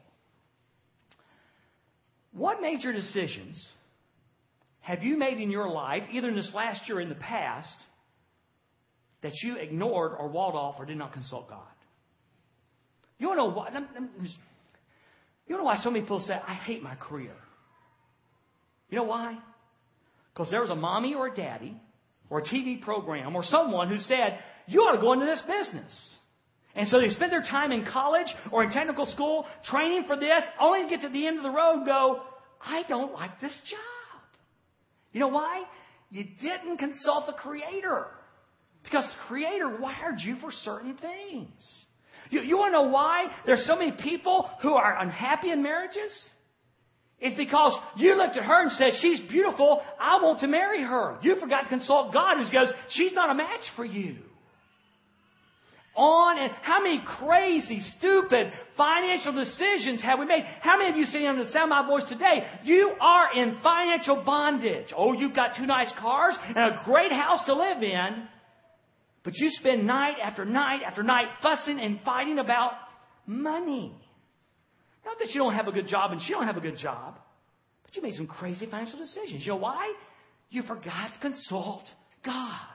What 2.33 2.61
major 2.61 2.93
decisions 2.93 3.65
have 4.85 5.03
you 5.03 5.17
made 5.17 5.41
in 5.41 5.51
your 5.51 5.67
life, 5.67 6.03
either 6.13 6.29
in 6.29 6.37
this 6.37 6.51
last 6.55 6.87
year 6.87 6.99
or 6.99 7.01
in 7.01 7.09
the 7.09 7.15
past, 7.15 7.75
that 9.23 9.33
you 9.43 9.57
ignored 9.57 10.13
or 10.19 10.29
walled 10.29 10.55
off 10.55 10.75
or 10.79 10.85
did 10.85 10.99
not 10.99 11.15
consult 11.15 11.49
God? 11.49 11.63
You 13.19 13.29
want 13.29 13.41
to 13.41 13.45
know 13.45 13.51
why? 13.51 13.71
You 15.47 15.57
know 15.57 15.65
why 15.65 15.79
so 15.79 15.89
many 15.89 16.03
people 16.03 16.21
say, 16.21 16.35
I 16.35 16.53
hate 16.53 16.83
my 16.83 16.97
career? 16.97 17.33
You 18.91 18.99
know 18.99 19.05
why? 19.05 19.39
Because 20.35 20.51
there 20.51 20.61
was 20.61 20.71
a 20.71 20.77
mommy 20.77 21.15
or 21.15 21.29
a 21.29 21.35
daddy 21.35 21.75
or 22.29 22.41
a 22.41 22.43
TV 22.43 22.83
program 22.83 23.35
or 23.35 23.43
someone 23.43 23.89
who 23.89 23.99
said, 24.01 24.39
You 24.67 24.81
ought 24.81 24.97
to 24.97 25.01
go 25.01 25.15
into 25.15 25.25
this 25.25 25.41
business. 25.49 26.17
And 26.75 26.89
so 26.89 27.01
they 27.01 27.09
spend 27.09 27.33
their 27.33 27.41
time 27.41 27.73
in 27.73 27.87
college 27.91 28.27
or 28.53 28.65
in 28.65 28.71
technical 28.71 29.07
school 29.07 29.47
training 29.65 30.05
for 30.07 30.17
this, 30.17 30.43
only 30.61 30.83
to 30.83 30.89
get 30.91 31.01
to 31.01 31.09
the 31.09 31.27
end 31.27 31.39
of 31.39 31.43
the 31.43 31.51
road 31.51 31.79
and 31.79 31.87
go, 31.87 32.21
I 32.61 32.83
don't 32.87 33.15
like 33.15 33.41
this 33.41 33.59
job. 33.71 33.94
You 35.15 35.21
know 35.21 35.29
why? 35.29 35.63
You 36.11 36.25
didn't 36.43 36.77
consult 36.77 37.27
the 37.27 37.33
Creator. 37.33 38.09
Because 38.83 39.05
the 39.05 39.27
Creator 39.29 39.79
wired 39.81 40.19
you 40.19 40.37
for 40.37 40.51
certain 40.51 40.97
things. 40.97 41.85
You, 42.29 42.43
you 42.43 42.59
want 42.59 42.75
to 42.75 42.83
know 42.83 42.91
why 42.91 43.29
there's 43.47 43.65
so 43.67 43.77
many 43.77 43.93
people 43.93 44.51
who 44.61 44.75
are 44.75 45.01
unhappy 45.01 45.51
in 45.51 45.63
marriages? 45.63 46.13
It's 47.21 47.37
because 47.37 47.79
you 47.97 48.17
looked 48.17 48.37
at 48.37 48.43
her 48.43 48.63
and 48.63 48.73
said, 48.73 48.91
She's 49.01 49.21
beautiful. 49.21 49.83
I 49.99 50.21
want 50.21 50.41
to 50.41 50.49
marry 50.49 50.83
her. 50.83 51.17
You 51.23 51.37
forgot 51.41 51.63
to 51.63 51.69
consult 51.69 52.13
God 52.13 52.37
who 52.39 52.53
goes, 52.53 52.73
She's 52.91 53.13
not 53.13 53.31
a 53.31 53.35
match 53.35 53.63
for 53.77 53.85
you 53.85 54.17
on 55.97 56.39
and 56.39 56.51
how 56.63 56.83
many 56.83 57.03
crazy, 57.05 57.81
stupid 57.99 58.53
financial 58.77 59.33
decisions 59.33 60.03
have 60.03 60.19
we 60.19 60.27
made? 60.27 60.45
How 60.61 60.79
many 60.79 60.91
of 60.91 60.97
you 60.97 61.05
sitting 61.05 61.27
under 61.27 61.45
the 61.45 61.53
sound 61.53 61.73
of 61.73 61.85
my 61.85 61.87
voice 61.87 62.09
today, 62.09 62.47
you 62.65 62.93
are 63.01 63.35
in 63.35 63.59
financial 63.63 64.23
bondage. 64.25 64.89
Oh, 64.97 65.13
you've 65.13 65.35
got 65.35 65.57
two 65.57 65.67
nice 65.67 65.93
cars 65.99 66.37
and 66.47 66.59
a 66.59 66.83
great 66.85 67.13
house 67.13 67.45
to 67.47 67.55
live 67.55 67.83
in, 67.83 68.29
but 69.23 69.35
you 69.37 69.51
spend 69.51 69.87
night 69.87 70.17
after 70.23 70.45
night 70.45 70.81
after 70.87 71.03
night 71.03 71.27
fussing 71.43 71.79
and 71.81 72.01
fighting 72.05 72.39
about 72.39 72.73
money. 73.27 73.93
Not 75.05 75.19
that 75.19 75.31
you 75.31 75.41
don't 75.41 75.55
have 75.55 75.69
a 75.69 75.73
good 75.73 75.87
job 75.87 76.13
and 76.13 76.21
she 76.21 76.33
don't 76.33 76.47
have 76.47 76.57
a 76.57 76.61
good 76.61 76.77
job, 76.77 77.19
but 77.85 77.95
you 77.95 78.03
made 78.03 78.15
some 78.15 78.27
crazy 78.27 78.67
financial 78.67 78.99
decisions. 78.99 79.43
You 79.45 79.53
know 79.53 79.57
why? 79.57 79.93
You 80.51 80.63
forgot 80.63 81.13
to 81.15 81.21
consult 81.21 81.85
God. 82.25 82.74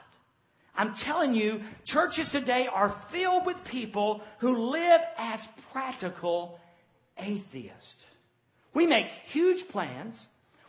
I'm 0.80 0.94
telling 1.04 1.34
you, 1.34 1.60
churches 1.84 2.30
today 2.32 2.64
are 2.72 2.98
filled 3.12 3.44
with 3.44 3.58
people 3.70 4.22
who 4.40 4.70
live 4.70 5.02
as 5.18 5.38
practical 5.72 6.58
atheists. 7.18 8.06
We 8.74 8.86
make 8.86 9.04
huge 9.30 9.68
plans. 9.68 10.14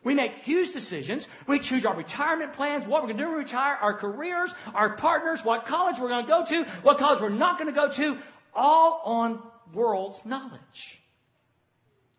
We 0.04 0.14
make 0.14 0.32
huge 0.44 0.74
decisions. 0.74 1.26
We 1.48 1.60
choose 1.60 1.86
our 1.86 1.96
retirement 1.96 2.56
plans, 2.56 2.84
what 2.86 3.04
we're 3.04 3.14
going 3.14 3.20
to 3.20 3.24
do 3.24 3.30
to 3.30 3.38
retire, 3.38 3.76
our 3.76 3.98
careers, 3.98 4.54
our 4.74 4.98
partners, 4.98 5.40
what 5.46 5.66
college 5.66 5.96
we're 6.02 6.10
going 6.10 6.26
to 6.26 6.30
go 6.30 6.44
to, 6.46 6.64
what 6.82 6.98
college 6.98 7.22
we're 7.22 7.30
not 7.30 7.58
going 7.58 7.74
to 7.74 7.80
go 7.80 7.88
to, 7.96 8.20
all 8.54 9.02
on 9.06 9.42
world's 9.74 10.20
knowledge. 10.26 10.60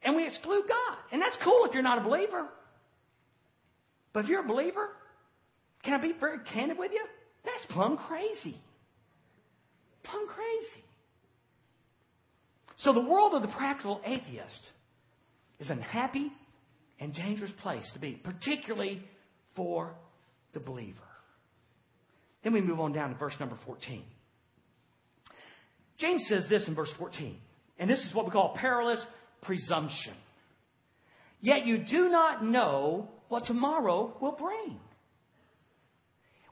And 0.03 0.17
we 0.17 0.27
exclude 0.27 0.63
God. 0.67 0.97
And 1.13 1.21
that's 1.21 1.37
cool 1.45 1.67
if 1.67 1.75
you're 1.75 1.83
not 1.83 1.99
a 1.99 2.09
believer. 2.09 2.49
But 4.15 4.25
if 4.25 4.31
you're 4.31 4.47
a 4.47 4.49
believer, 4.49 4.89
can 5.85 5.93
I 5.93 6.01
be 6.01 6.15
very 6.19 6.39
candid 6.55 6.79
with 6.79 6.93
you? 6.93 7.05
That's 7.45 7.67
plumb 7.71 7.97
crazy. 7.97 8.57
Plumb 10.05 10.27
crazy. 10.27 10.85
So 12.79 12.93
the 12.93 13.01
world 13.01 13.35
of 13.35 13.43
the 13.43 13.49
practical 13.49 14.01
atheist 14.05 14.69
is 15.61 15.71
an 15.71 15.81
happy 15.81 16.33
and 16.99 17.15
dangerous 17.15 17.53
place 17.63 17.89
to 17.95 18.01
be, 18.01 18.13
particularly 18.13 19.03
for 19.55 19.93
the 20.55 20.61
believer. 20.61 20.99
Then 22.43 22.53
we 22.53 22.61
move 22.61 22.81
on 22.81 22.93
down 22.93 23.11
to 23.11 23.17
verse 23.17 23.35
number 23.39 23.57
14. 23.67 24.03
James 25.99 26.25
says 26.29 26.47
this 26.51 26.67
in 26.67 26.75
verse 26.75 26.91
14, 26.99 27.37
and 27.79 27.89
this 27.89 28.01
is 28.01 28.15
what 28.15 28.25
we 28.25 28.33
call 28.33 28.57
perilous 28.57 29.05
presumption. 29.43 30.15
Yet 31.41 31.67
you 31.67 31.85
do 31.85 32.09
not 32.09 32.45
know 32.45 33.09
what 33.29 33.45
tomorrow 33.45 34.17
will 34.21 34.33
bring. 34.33 34.79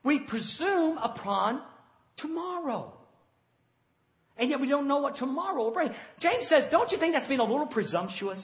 We 0.02 0.21
presume 0.21 0.99
upon 0.99 1.61
tomorrow. 2.16 2.92
And 4.38 4.49
yet 4.49 4.61
we 4.61 4.69
don't 4.69 4.88
know 4.88 4.99
what 4.99 5.16
tomorrow 5.16 5.64
will 5.64 5.73
bring. 5.73 5.90
James 6.21 6.49
says, 6.49 6.64
don't 6.71 6.90
you 6.90 6.99
think 6.99 7.14
that's 7.14 7.26
being 7.26 7.40
a 7.40 7.45
little 7.45 7.66
presumptuous? 7.66 8.40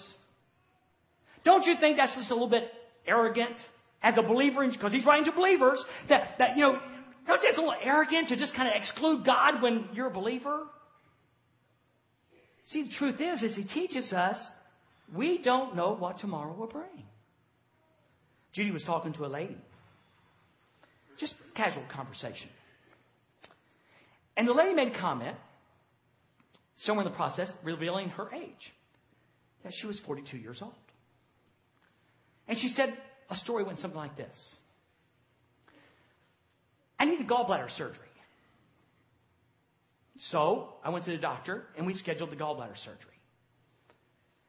Don't 1.44 1.64
you 1.64 1.76
think 1.80 1.96
that's 1.96 2.14
just 2.14 2.30
a 2.30 2.34
little 2.34 2.50
bit 2.50 2.64
arrogant 3.06 3.56
as 4.02 4.18
a 4.18 4.22
believer? 4.22 4.68
Because 4.70 4.92
he's 4.92 5.06
writing 5.06 5.24
to 5.24 5.32
believers 5.32 5.82
that, 6.08 6.34
that, 6.38 6.56
you 6.56 6.62
know, 6.62 6.72
don't 7.26 7.36
you 7.36 7.40
think 7.40 7.50
it's 7.50 7.58
a 7.58 7.62
little 7.62 7.76
arrogant 7.82 8.28
to 8.28 8.36
just 8.36 8.54
kind 8.54 8.68
of 8.68 8.74
exclude 8.76 9.24
God 9.24 9.62
when 9.62 9.88
you're 9.94 10.08
a 10.08 10.12
believer? 10.12 10.64
See, 12.66 12.82
the 12.82 12.90
truth 12.98 13.20
is, 13.20 13.42
as 13.42 13.56
he 13.56 13.64
teaches 13.64 14.12
us, 14.12 14.36
we 15.14 15.38
don't 15.42 15.76
know 15.76 15.94
what 15.94 16.18
tomorrow 16.18 16.52
will 16.52 16.66
bring. 16.66 17.04
Judy 18.52 18.70
was 18.70 18.82
talking 18.82 19.12
to 19.14 19.24
a 19.24 19.28
lady 19.28 19.56
just 21.18 21.34
casual 21.54 21.84
conversation. 21.92 22.48
And 24.36 24.46
the 24.46 24.52
lady 24.52 24.74
made 24.74 24.92
a 24.92 24.98
comment, 24.98 25.36
somewhere 26.78 27.06
in 27.06 27.10
the 27.10 27.16
process, 27.16 27.50
revealing 27.64 28.10
her 28.10 28.32
age. 28.34 28.72
That 29.64 29.72
she 29.80 29.86
was 29.86 30.00
42 30.06 30.36
years 30.36 30.58
old. 30.62 30.74
And 32.46 32.58
she 32.58 32.68
said 32.68 32.96
a 33.30 33.36
story 33.36 33.64
went 33.64 33.78
something 33.78 33.98
like 33.98 34.16
this 34.16 34.56
I 36.98 37.04
needed 37.04 37.28
gallbladder 37.28 37.70
surgery. 37.76 38.02
So 40.30 40.70
I 40.82 40.90
went 40.90 41.04
to 41.04 41.10
the 41.10 41.18
doctor 41.18 41.64
and 41.76 41.86
we 41.86 41.94
scheduled 41.94 42.30
the 42.30 42.36
gallbladder 42.36 42.76
surgery. 42.78 43.12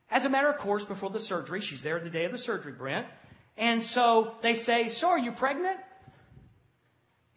As 0.10 0.24
a 0.24 0.30
matter 0.30 0.50
of 0.50 0.60
course, 0.60 0.84
before 0.86 1.10
the 1.10 1.20
surgery, 1.20 1.62
she's 1.62 1.84
there 1.84 2.02
the 2.02 2.10
day 2.10 2.24
of 2.24 2.32
the 2.32 2.38
surgery, 2.38 2.72
Brent. 2.72 3.06
And 3.58 3.84
so 3.88 4.34
they 4.42 4.54
say, 4.54 4.90
So 4.94 5.08
are 5.08 5.20
you 5.20 5.34
pregnant? 5.34 5.78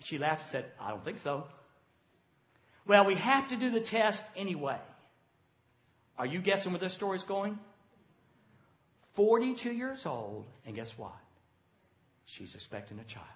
She 0.04 0.19
laughed 0.19 0.42
and 0.42 0.50
said, 0.52 0.64
I 0.80 0.90
don't 0.90 1.04
think 1.04 1.19
so. 1.23 1.45
Well, 2.87 3.07
we 3.07 3.16
have 3.16 3.49
to 3.50 3.57
do 3.57 3.71
the 3.71 3.80
test 3.80 4.23
anyway. 4.37 4.78
Are 6.19 6.26
you 6.26 6.40
guessing 6.40 6.73
where 6.73 6.80
this 6.80 6.95
story's 6.95 7.25
going? 7.25 7.59
42 9.16 9.71
years 9.71 10.02
old, 10.04 10.47
and 10.66 10.75
guess 10.75 10.90
what? 10.97 11.12
She's 12.38 12.54
expecting 12.54 12.99
a 12.99 13.04
child. 13.04 13.26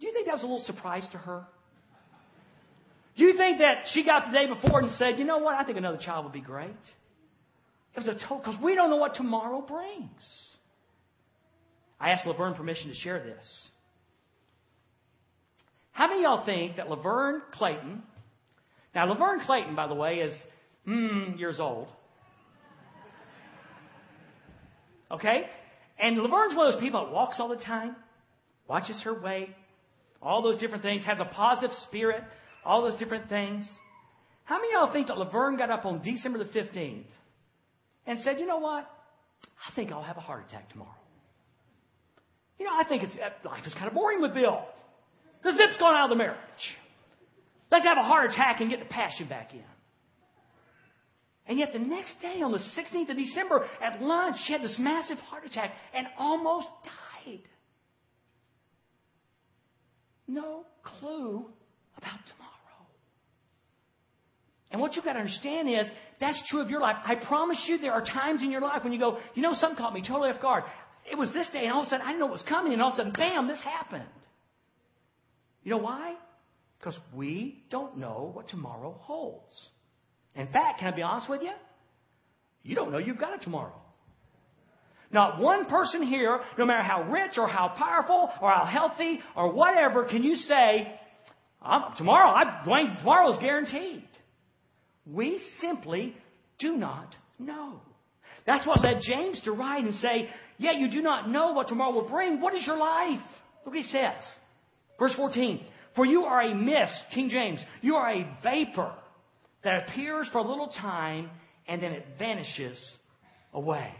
Do 0.00 0.06
you 0.06 0.12
think 0.12 0.26
that 0.26 0.32
was 0.32 0.42
a 0.42 0.46
little 0.46 0.64
surprise 0.64 1.06
to 1.12 1.18
her? 1.18 1.46
Do 3.16 3.24
you 3.24 3.36
think 3.36 3.58
that 3.58 3.84
she 3.92 4.04
got 4.04 4.26
the 4.26 4.32
day 4.32 4.46
before 4.46 4.80
and 4.80 4.90
said, 4.98 5.18
you 5.18 5.24
know 5.24 5.38
what, 5.38 5.54
I 5.54 5.64
think 5.64 5.76
another 5.76 5.98
child 5.98 6.24
would 6.24 6.32
be 6.32 6.40
great? 6.40 6.70
It 7.94 8.04
was 8.04 8.06
a 8.06 8.14
total, 8.14 8.38
because 8.38 8.56
we 8.62 8.74
don't 8.74 8.90
know 8.90 8.96
what 8.96 9.14
tomorrow 9.14 9.60
brings. 9.60 10.56
I 11.98 12.10
asked 12.10 12.26
Laverne 12.26 12.54
permission 12.54 12.88
to 12.88 12.94
share 12.94 13.22
this. 13.22 13.69
How 16.00 16.08
many 16.08 16.20
of 16.20 16.22
y'all 16.22 16.44
think 16.46 16.76
that 16.76 16.88
Laverne 16.88 17.42
Clayton, 17.52 18.02
now 18.94 19.04
Laverne 19.04 19.40
Clayton, 19.44 19.76
by 19.76 19.86
the 19.86 19.94
way, 19.94 20.20
is 20.20 20.32
mm, 20.88 21.38
years 21.38 21.60
old. 21.60 21.88
Okay? 25.10 25.42
And 25.98 26.16
Laverne's 26.16 26.56
one 26.56 26.68
of 26.68 26.72
those 26.72 26.80
people 26.80 27.04
that 27.04 27.12
walks 27.12 27.36
all 27.38 27.50
the 27.50 27.62
time, 27.62 27.96
watches 28.66 28.98
her 29.04 29.12
way, 29.12 29.54
all 30.22 30.40
those 30.40 30.56
different 30.56 30.82
things, 30.82 31.04
has 31.04 31.20
a 31.20 31.26
positive 31.26 31.76
spirit, 31.86 32.22
all 32.64 32.80
those 32.80 32.98
different 32.98 33.28
things. 33.28 33.68
How 34.44 34.56
many 34.56 34.68
of 34.68 34.80
y'all 34.80 34.92
think 34.94 35.08
that 35.08 35.18
Laverne 35.18 35.58
got 35.58 35.68
up 35.68 35.84
on 35.84 36.00
December 36.00 36.38
the 36.38 36.46
15th 36.46 37.04
and 38.06 38.20
said, 38.20 38.40
you 38.40 38.46
know 38.46 38.56
what? 38.56 38.90
I 39.68 39.74
think 39.74 39.92
I'll 39.92 40.02
have 40.02 40.16
a 40.16 40.20
heart 40.20 40.46
attack 40.48 40.70
tomorrow. 40.70 40.96
You 42.58 42.64
know, 42.64 42.72
I 42.72 42.84
think 42.88 43.02
it's, 43.02 43.14
life 43.44 43.66
is 43.66 43.74
kind 43.74 43.86
of 43.86 43.92
boring 43.92 44.22
with 44.22 44.32
Bill. 44.32 44.64
The 45.42 45.52
zip's 45.52 45.78
gone 45.78 45.94
out 45.94 46.04
of 46.04 46.10
the 46.10 46.16
marriage. 46.16 46.38
Let's 47.70 47.86
have 47.86 47.98
a 47.98 48.02
heart 48.02 48.30
attack 48.30 48.60
and 48.60 48.70
get 48.70 48.80
the 48.80 48.86
passion 48.86 49.28
back 49.28 49.54
in. 49.54 49.62
And 51.46 51.58
yet 51.58 51.72
the 51.72 51.78
next 51.78 52.14
day, 52.20 52.42
on 52.42 52.52
the 52.52 52.58
16th 52.58 53.10
of 53.10 53.16
December, 53.16 53.66
at 53.82 54.00
lunch, 54.02 54.36
she 54.44 54.52
had 54.52 54.62
this 54.62 54.76
massive 54.78 55.18
heart 55.18 55.44
attack 55.46 55.72
and 55.94 56.06
almost 56.18 56.68
died. 56.84 57.40
No 60.28 60.64
clue 60.84 61.46
about 61.96 62.20
tomorrow. 62.28 62.86
And 64.70 64.80
what 64.80 64.94
you've 64.94 65.04
got 65.04 65.14
to 65.14 65.18
understand 65.18 65.68
is 65.68 65.86
that's 66.20 66.40
true 66.48 66.60
of 66.60 66.70
your 66.70 66.80
life. 66.80 66.96
I 67.04 67.16
promise 67.16 67.64
you 67.66 67.78
there 67.78 67.92
are 67.92 68.04
times 68.04 68.42
in 68.42 68.50
your 68.52 68.60
life 68.60 68.84
when 68.84 68.92
you 68.92 69.00
go, 69.00 69.18
you 69.34 69.42
know, 69.42 69.54
something 69.54 69.76
caught 69.76 69.92
me 69.92 70.04
totally 70.06 70.30
off 70.30 70.40
guard. 70.40 70.64
It 71.10 71.18
was 71.18 71.32
this 71.32 71.48
day, 71.52 71.64
and 71.64 71.72
all 71.72 71.80
of 71.80 71.86
a 71.86 71.90
sudden 71.90 72.06
I 72.06 72.10
didn't 72.10 72.20
know 72.20 72.26
what 72.26 72.34
was 72.34 72.44
coming, 72.48 72.72
and 72.74 72.80
all 72.80 72.90
of 72.90 72.94
a 72.94 72.96
sudden, 72.98 73.12
bam, 73.12 73.48
this 73.48 73.60
happened. 73.62 74.04
You 75.62 75.72
know 75.72 75.78
why? 75.78 76.14
Because 76.78 76.98
we 77.14 77.62
don't 77.70 77.98
know 77.98 78.30
what 78.32 78.48
tomorrow 78.48 78.96
holds. 79.00 79.70
In 80.34 80.46
fact, 80.46 80.80
can 80.80 80.92
I 80.92 80.96
be 80.96 81.02
honest 81.02 81.28
with 81.28 81.42
you? 81.42 81.52
You 82.62 82.74
don't 82.74 82.92
know 82.92 82.98
you've 82.98 83.18
got 83.18 83.34
it 83.34 83.42
tomorrow. 83.42 83.74
Not 85.12 85.40
one 85.40 85.66
person 85.66 86.02
here, 86.04 86.40
no 86.56 86.64
matter 86.64 86.82
how 86.82 87.10
rich 87.10 87.32
or 87.36 87.48
how 87.48 87.74
powerful 87.76 88.30
or 88.40 88.50
how 88.50 88.64
healthy 88.64 89.20
or 89.36 89.52
whatever, 89.52 90.04
can 90.04 90.22
you 90.22 90.36
say, 90.36 91.00
tomorrow, 91.98 92.30
I'm 92.30 92.64
going, 92.64 92.96
tomorrow 92.98 93.32
is 93.32 93.38
guaranteed. 93.38 94.04
We 95.06 95.42
simply 95.60 96.14
do 96.60 96.76
not 96.76 97.16
know. 97.38 97.80
That's 98.46 98.66
what 98.66 98.82
led 98.82 99.00
James 99.02 99.40
to 99.42 99.52
write 99.52 99.84
and 99.84 99.94
say, 99.96 100.28
Yeah, 100.58 100.72
you 100.72 100.90
do 100.90 101.02
not 101.02 101.28
know 101.28 101.52
what 101.52 101.68
tomorrow 101.68 101.92
will 101.92 102.08
bring. 102.08 102.40
What 102.40 102.54
is 102.54 102.66
your 102.66 102.78
life? 102.78 103.20
Look 103.64 103.74
what 103.74 103.76
he 103.76 103.82
says. 103.82 104.22
Verse 105.00 105.14
14. 105.16 105.64
For 105.96 106.06
you 106.06 106.22
are 106.22 106.42
a 106.42 106.54
mist, 106.54 106.94
King 107.12 107.30
James. 107.30 107.58
You 107.80 107.96
are 107.96 108.12
a 108.12 108.38
vapor 108.44 108.92
that 109.64 109.88
appears 109.88 110.28
for 110.30 110.38
a 110.38 110.46
little 110.46 110.68
time 110.68 111.30
and 111.66 111.82
then 111.82 111.92
it 111.92 112.06
vanishes 112.18 112.78
away. 113.52 113.92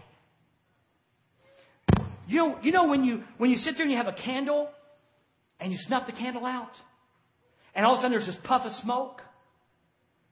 You 2.29 2.37
know, 2.37 2.59
you 2.63 2.71
know 2.71 2.87
when 2.87 3.03
you 3.03 3.25
when 3.39 3.51
you 3.51 3.57
sit 3.57 3.75
there 3.77 3.83
and 3.83 3.91
you 3.91 3.97
have 3.97 4.07
a 4.07 4.13
candle 4.13 4.69
and 5.59 5.73
you 5.73 5.79
snuff 5.81 6.07
the 6.07 6.13
candle 6.13 6.47
out, 6.47 6.71
and 7.75 7.85
all 7.85 7.95
of 7.95 7.99
a 7.99 8.03
sudden 8.03 8.13
there's 8.13 8.27
this 8.27 8.37
puff 8.45 8.63
of 8.65 8.73
smoke. 8.83 9.21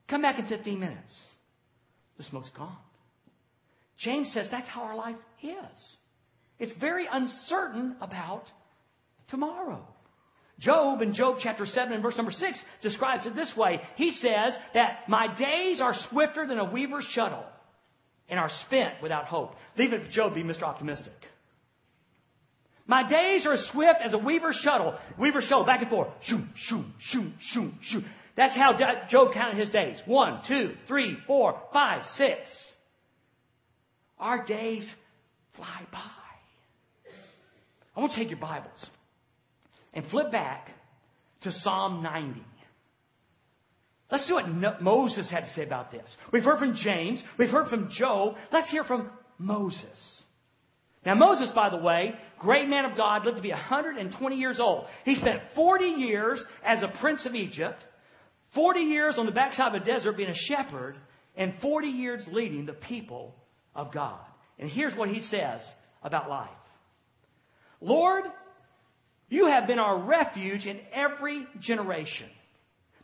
Come 0.09 0.21
back 0.21 0.39
in 0.39 0.45
15 0.45 0.79
minutes. 0.79 1.21
The 2.17 2.23
smoke's 2.23 2.49
gone. 2.57 2.77
James 3.97 4.31
says 4.33 4.47
that's 4.49 4.67
how 4.67 4.83
our 4.83 4.95
life 4.95 5.17
is. 5.43 5.97
It's 6.57 6.73
very 6.79 7.05
uncertain 7.11 7.97
about 8.01 8.45
tomorrow. 9.27 9.85
Job 10.59 11.01
in 11.01 11.13
Job 11.13 11.37
chapter 11.41 11.65
7 11.65 11.93
and 11.93 12.03
verse 12.03 12.17
number 12.17 12.31
6 12.31 12.59
describes 12.81 13.25
it 13.25 13.35
this 13.35 13.53
way. 13.55 13.81
He 13.95 14.11
says 14.11 14.53
that 14.73 15.07
my 15.07 15.27
days 15.37 15.81
are 15.81 15.93
swifter 16.09 16.45
than 16.45 16.59
a 16.59 16.71
weaver's 16.71 17.07
shuttle 17.11 17.43
and 18.27 18.39
are 18.39 18.49
spent 18.65 19.01
without 19.01 19.25
hope. 19.25 19.53
Leave 19.77 19.93
it 19.93 20.05
for 20.05 20.11
Job 20.11 20.35
be 20.35 20.43
Mr. 20.43 20.63
Optimistic. 20.63 21.13
My 22.85 23.07
days 23.07 23.45
are 23.45 23.53
as 23.53 23.69
swift 23.71 23.99
as 24.03 24.13
a 24.13 24.17
weaver's 24.17 24.59
shuttle. 24.63 24.95
Weaver's 25.17 25.45
shuttle, 25.45 25.65
back 25.65 25.81
and 25.81 25.89
forth. 25.89 26.09
Shoo, 26.23 26.41
shoo, 26.55 26.83
shoo, 27.11 27.31
shoo, 27.39 27.71
shoo. 27.81 28.01
That's 28.35 28.55
how 28.55 28.77
Job 29.09 29.33
counted 29.33 29.59
his 29.59 29.69
days. 29.69 30.01
One, 30.05 30.41
two, 30.47 30.73
three, 30.87 31.17
four, 31.27 31.61
five, 31.71 32.03
six. 32.15 32.39
Our 34.17 34.43
days 34.45 34.91
fly 35.55 35.85
by. 35.91 35.99
I 37.95 37.99
want 37.99 38.13
to 38.13 38.17
take 38.17 38.29
your 38.29 38.39
Bibles 38.39 38.89
and 39.93 40.05
flip 40.07 40.31
back 40.31 40.69
to 41.41 41.51
Psalm 41.51 42.03
90. 42.03 42.41
Let's 44.11 44.25
see 44.25 44.33
what 44.33 44.81
Moses 44.81 45.29
had 45.29 45.41
to 45.41 45.53
say 45.53 45.63
about 45.63 45.91
this. 45.91 46.15
We've 46.33 46.43
heard 46.43 46.59
from 46.59 46.75
James. 46.75 47.21
We've 47.37 47.49
heard 47.49 47.67
from 47.69 47.89
Job. 47.91 48.35
Let's 48.51 48.69
hear 48.71 48.83
from 48.83 49.09
Moses. 49.37 50.23
Now, 51.05 51.15
Moses, 51.15 51.51
by 51.53 51.69
the 51.69 51.77
way, 51.77 52.13
great 52.39 52.67
man 52.67 52.85
of 52.85 52.97
God, 52.97 53.23
lived 53.23 53.37
to 53.37 53.43
be 53.43 53.51
120 53.51 54.35
years 54.35 54.59
old. 54.59 54.85
He 55.05 55.15
spent 55.15 55.41
40 55.55 55.85
years 55.85 56.43
as 56.63 56.83
a 56.83 56.91
prince 56.99 57.25
of 57.25 57.35
Egypt, 57.35 57.77
40 58.55 58.79
years 58.81 59.15
on 59.17 59.25
the 59.25 59.31
backside 59.31 59.75
of 59.75 59.81
a 59.81 59.85
desert 59.85 60.17
being 60.17 60.29
a 60.29 60.35
shepherd, 60.35 60.95
and 61.37 61.53
40 61.61 61.87
years 61.87 62.27
leading 62.31 62.65
the 62.65 62.73
people 62.73 63.35
of 63.75 63.93
God. 63.93 64.19
And 64.57 64.69
here's 64.69 64.95
what 64.95 65.09
he 65.09 65.21
says 65.21 65.61
about 66.03 66.29
life 66.29 66.49
Lord, 67.79 68.25
you 69.29 69.47
have 69.47 69.67
been 69.67 69.79
our 69.79 69.97
refuge 70.01 70.65
in 70.65 70.79
every 70.93 71.45
generation. 71.61 72.27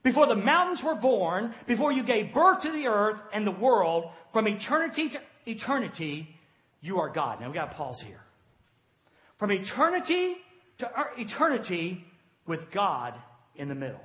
Before 0.03 0.27
the 0.27 0.35
mountains 0.35 0.81
were 0.83 0.95
born, 0.95 1.53
before 1.67 1.91
you 1.91 2.03
gave 2.03 2.33
birth 2.33 2.61
to 2.61 2.71
the 2.71 2.87
earth 2.87 3.19
and 3.33 3.45
the 3.45 3.51
world, 3.51 4.05
from 4.33 4.47
eternity 4.47 5.09
to 5.09 5.51
eternity, 5.51 6.27
you 6.81 6.99
are 6.99 7.09
God. 7.09 7.41
Now 7.41 7.47
we 7.47 7.55
got 7.55 7.71
to 7.71 7.75
pause 7.75 8.01
here. 8.05 8.21
From 9.39 9.51
eternity 9.51 10.35
to 10.79 10.85
er, 10.85 11.11
eternity 11.17 12.03
with 12.45 12.71
God 12.73 13.13
in 13.55 13.67
the 13.67 13.75
middle. 13.75 14.01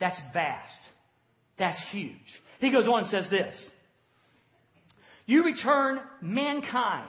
That's 0.00 0.18
vast. 0.32 0.80
That's 1.58 1.80
huge. 1.90 2.16
He 2.58 2.72
goes 2.72 2.88
on 2.88 3.00
and 3.00 3.08
says 3.08 3.26
this. 3.30 3.54
You 5.26 5.44
return 5.44 6.00
mankind 6.20 7.08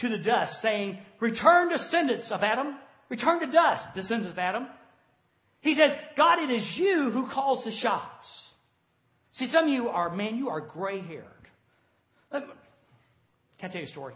to 0.00 0.08
the 0.08 0.18
dust, 0.18 0.62
saying, 0.62 0.98
Return 1.20 1.68
descendants 1.68 2.30
of 2.30 2.42
Adam, 2.42 2.76
Return 3.08 3.40
to 3.40 3.46
dust, 3.46 3.84
descendants 3.94 4.32
of 4.32 4.38
Adam. 4.38 4.66
He 5.60 5.74
says, 5.74 5.90
God, 6.16 6.38
it 6.40 6.50
is 6.50 6.74
you 6.76 7.10
who 7.10 7.28
calls 7.30 7.64
the 7.64 7.70
shots. 7.70 8.26
See, 9.32 9.46
some 9.46 9.64
of 9.64 9.70
you 9.70 9.88
are, 9.88 10.14
man, 10.14 10.36
you 10.36 10.48
are 10.48 10.60
gray 10.60 11.00
haired. 11.00 11.24
Can 12.32 12.44
I 13.62 13.68
tell 13.68 13.80
you 13.80 13.86
a 13.86 13.90
story? 13.90 14.14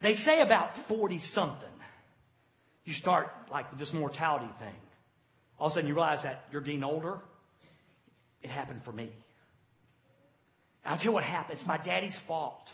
They 0.00 0.14
say 0.14 0.40
about 0.40 0.70
40 0.88 1.20
something, 1.32 1.68
you 2.84 2.94
start 2.94 3.28
like 3.50 3.78
this 3.78 3.92
mortality 3.92 4.50
thing. 4.58 4.74
All 5.58 5.68
of 5.68 5.72
a 5.72 5.74
sudden 5.74 5.88
you 5.88 5.94
realize 5.94 6.22
that 6.24 6.44
you're 6.52 6.60
getting 6.60 6.84
older. 6.84 7.18
It 8.42 8.50
happened 8.50 8.82
for 8.84 8.92
me. 8.92 9.10
I'll 10.84 10.96
tell 10.96 11.06
you 11.06 11.12
what 11.12 11.24
happened. 11.24 11.58
It's 11.58 11.66
my 11.66 11.78
daddy's 11.78 12.18
fault. 12.26 12.68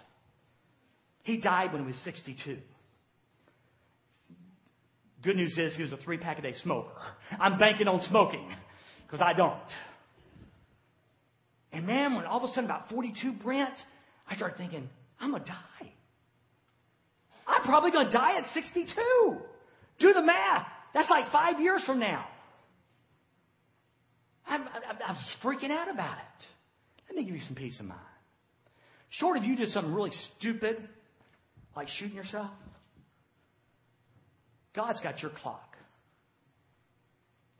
He 1.22 1.40
died 1.40 1.72
when 1.72 1.82
he 1.82 1.86
was 1.86 1.96
62. 2.04 2.58
Good 5.22 5.36
news 5.36 5.56
is 5.58 5.76
he 5.76 5.82
was 5.82 5.92
a 5.92 5.98
three 5.98 6.16
pack 6.16 6.38
a 6.38 6.42
day 6.42 6.54
smoker. 6.62 6.90
I'm 7.38 7.58
banking 7.58 7.88
on 7.88 8.00
smoking 8.08 8.48
because 9.06 9.20
I 9.20 9.34
don't. 9.34 9.58
And 11.72 11.86
man, 11.86 12.14
when 12.14 12.24
all 12.24 12.38
of 12.38 12.44
a 12.44 12.48
sudden 12.48 12.64
about 12.64 12.88
42 12.88 13.32
Brent, 13.32 13.74
I 14.28 14.36
started 14.36 14.56
thinking, 14.56 14.88
I'm 15.20 15.30
going 15.30 15.42
to 15.42 15.48
die. 15.48 15.92
I'm 17.46 17.62
probably 17.62 17.90
going 17.90 18.06
to 18.06 18.12
die 18.12 18.38
at 18.38 18.44
62. 18.54 18.92
Do 19.98 20.12
the 20.12 20.22
math. 20.22 20.66
That's 20.94 21.10
like 21.10 21.30
five 21.30 21.60
years 21.60 21.82
from 21.84 22.00
now. 22.00 22.24
I'm, 24.46 24.62
I'm, 24.62 24.98
I'm 25.06 25.16
freaking 25.44 25.70
out 25.70 25.92
about 25.92 26.16
it. 26.18 26.46
Let 27.08 27.16
me 27.16 27.24
give 27.24 27.34
you 27.34 27.42
some 27.46 27.54
peace 27.54 27.78
of 27.78 27.86
mind. 27.86 28.00
Short 29.10 29.36
of 29.36 29.44
you 29.44 29.56
did 29.56 29.68
something 29.68 29.92
really 29.92 30.12
stupid, 30.38 30.76
like 31.76 31.88
shooting 31.88 32.16
yourself, 32.16 32.50
God's 34.74 35.00
got 35.00 35.20
your 35.20 35.30
clock. 35.30 35.76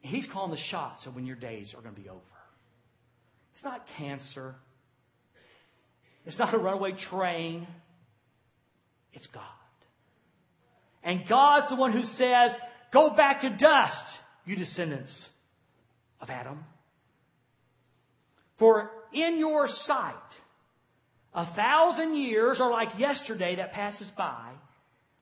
He's 0.00 0.26
calling 0.32 0.50
the 0.50 0.62
shots 0.70 1.06
of 1.06 1.14
when 1.14 1.26
your 1.26 1.36
days 1.36 1.74
are 1.76 1.82
going 1.82 1.94
to 1.94 2.00
be 2.00 2.08
over. 2.08 2.20
It's 3.54 3.64
not 3.64 3.84
cancer. 3.98 4.54
It's 6.24 6.38
not 6.38 6.54
a 6.54 6.58
runaway 6.58 6.92
train. 7.10 7.66
It's 9.12 9.26
God. 9.28 9.42
And 11.02 11.28
God's 11.28 11.68
the 11.68 11.76
one 11.76 11.92
who 11.92 12.02
says, 12.02 12.52
Go 12.92 13.14
back 13.14 13.42
to 13.42 13.50
dust, 13.50 14.04
you 14.44 14.56
descendants 14.56 15.28
of 16.20 16.30
Adam. 16.30 16.64
For 18.58 18.90
in 19.12 19.38
your 19.38 19.66
sight, 19.68 20.14
a 21.32 21.54
thousand 21.54 22.16
years 22.16 22.60
are 22.60 22.70
like 22.70 22.98
yesterday 22.98 23.56
that 23.56 23.72
passes 23.72 24.10
by, 24.16 24.52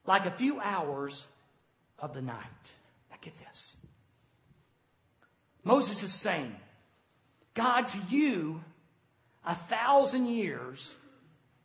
like 0.06 0.24
a 0.24 0.36
few 0.36 0.58
hours 0.60 1.20
of 1.98 2.14
the 2.14 2.22
night. 2.22 2.44
Now 3.10 3.16
get 3.22 3.34
this. 3.38 3.76
Moses 5.64 6.02
is 6.02 6.22
saying, 6.22 6.52
God, 7.56 7.82
to 7.82 8.14
you, 8.14 8.60
a 9.44 9.56
thousand 9.68 10.26
years 10.26 10.78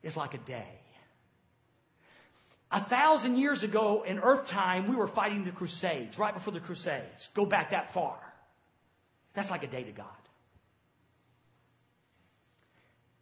is 0.01 0.15
like 0.15 0.33
a 0.33 0.39
day. 0.39 0.67
A 2.71 2.83
thousand 2.89 3.37
years 3.37 3.61
ago 3.63 4.03
in 4.07 4.17
Earth 4.17 4.47
time, 4.49 4.89
we 4.89 4.95
were 4.95 5.07
fighting 5.09 5.45
the 5.45 5.51
Crusades, 5.51 6.17
right 6.17 6.33
before 6.33 6.53
the 6.53 6.59
Crusades. 6.59 7.29
Go 7.35 7.45
back 7.45 7.69
that 7.69 7.93
far. 7.93 8.17
That's 9.35 9.49
like 9.49 9.61
a 9.63 9.67
day 9.67 9.83
to 9.83 9.91
God. 9.91 10.07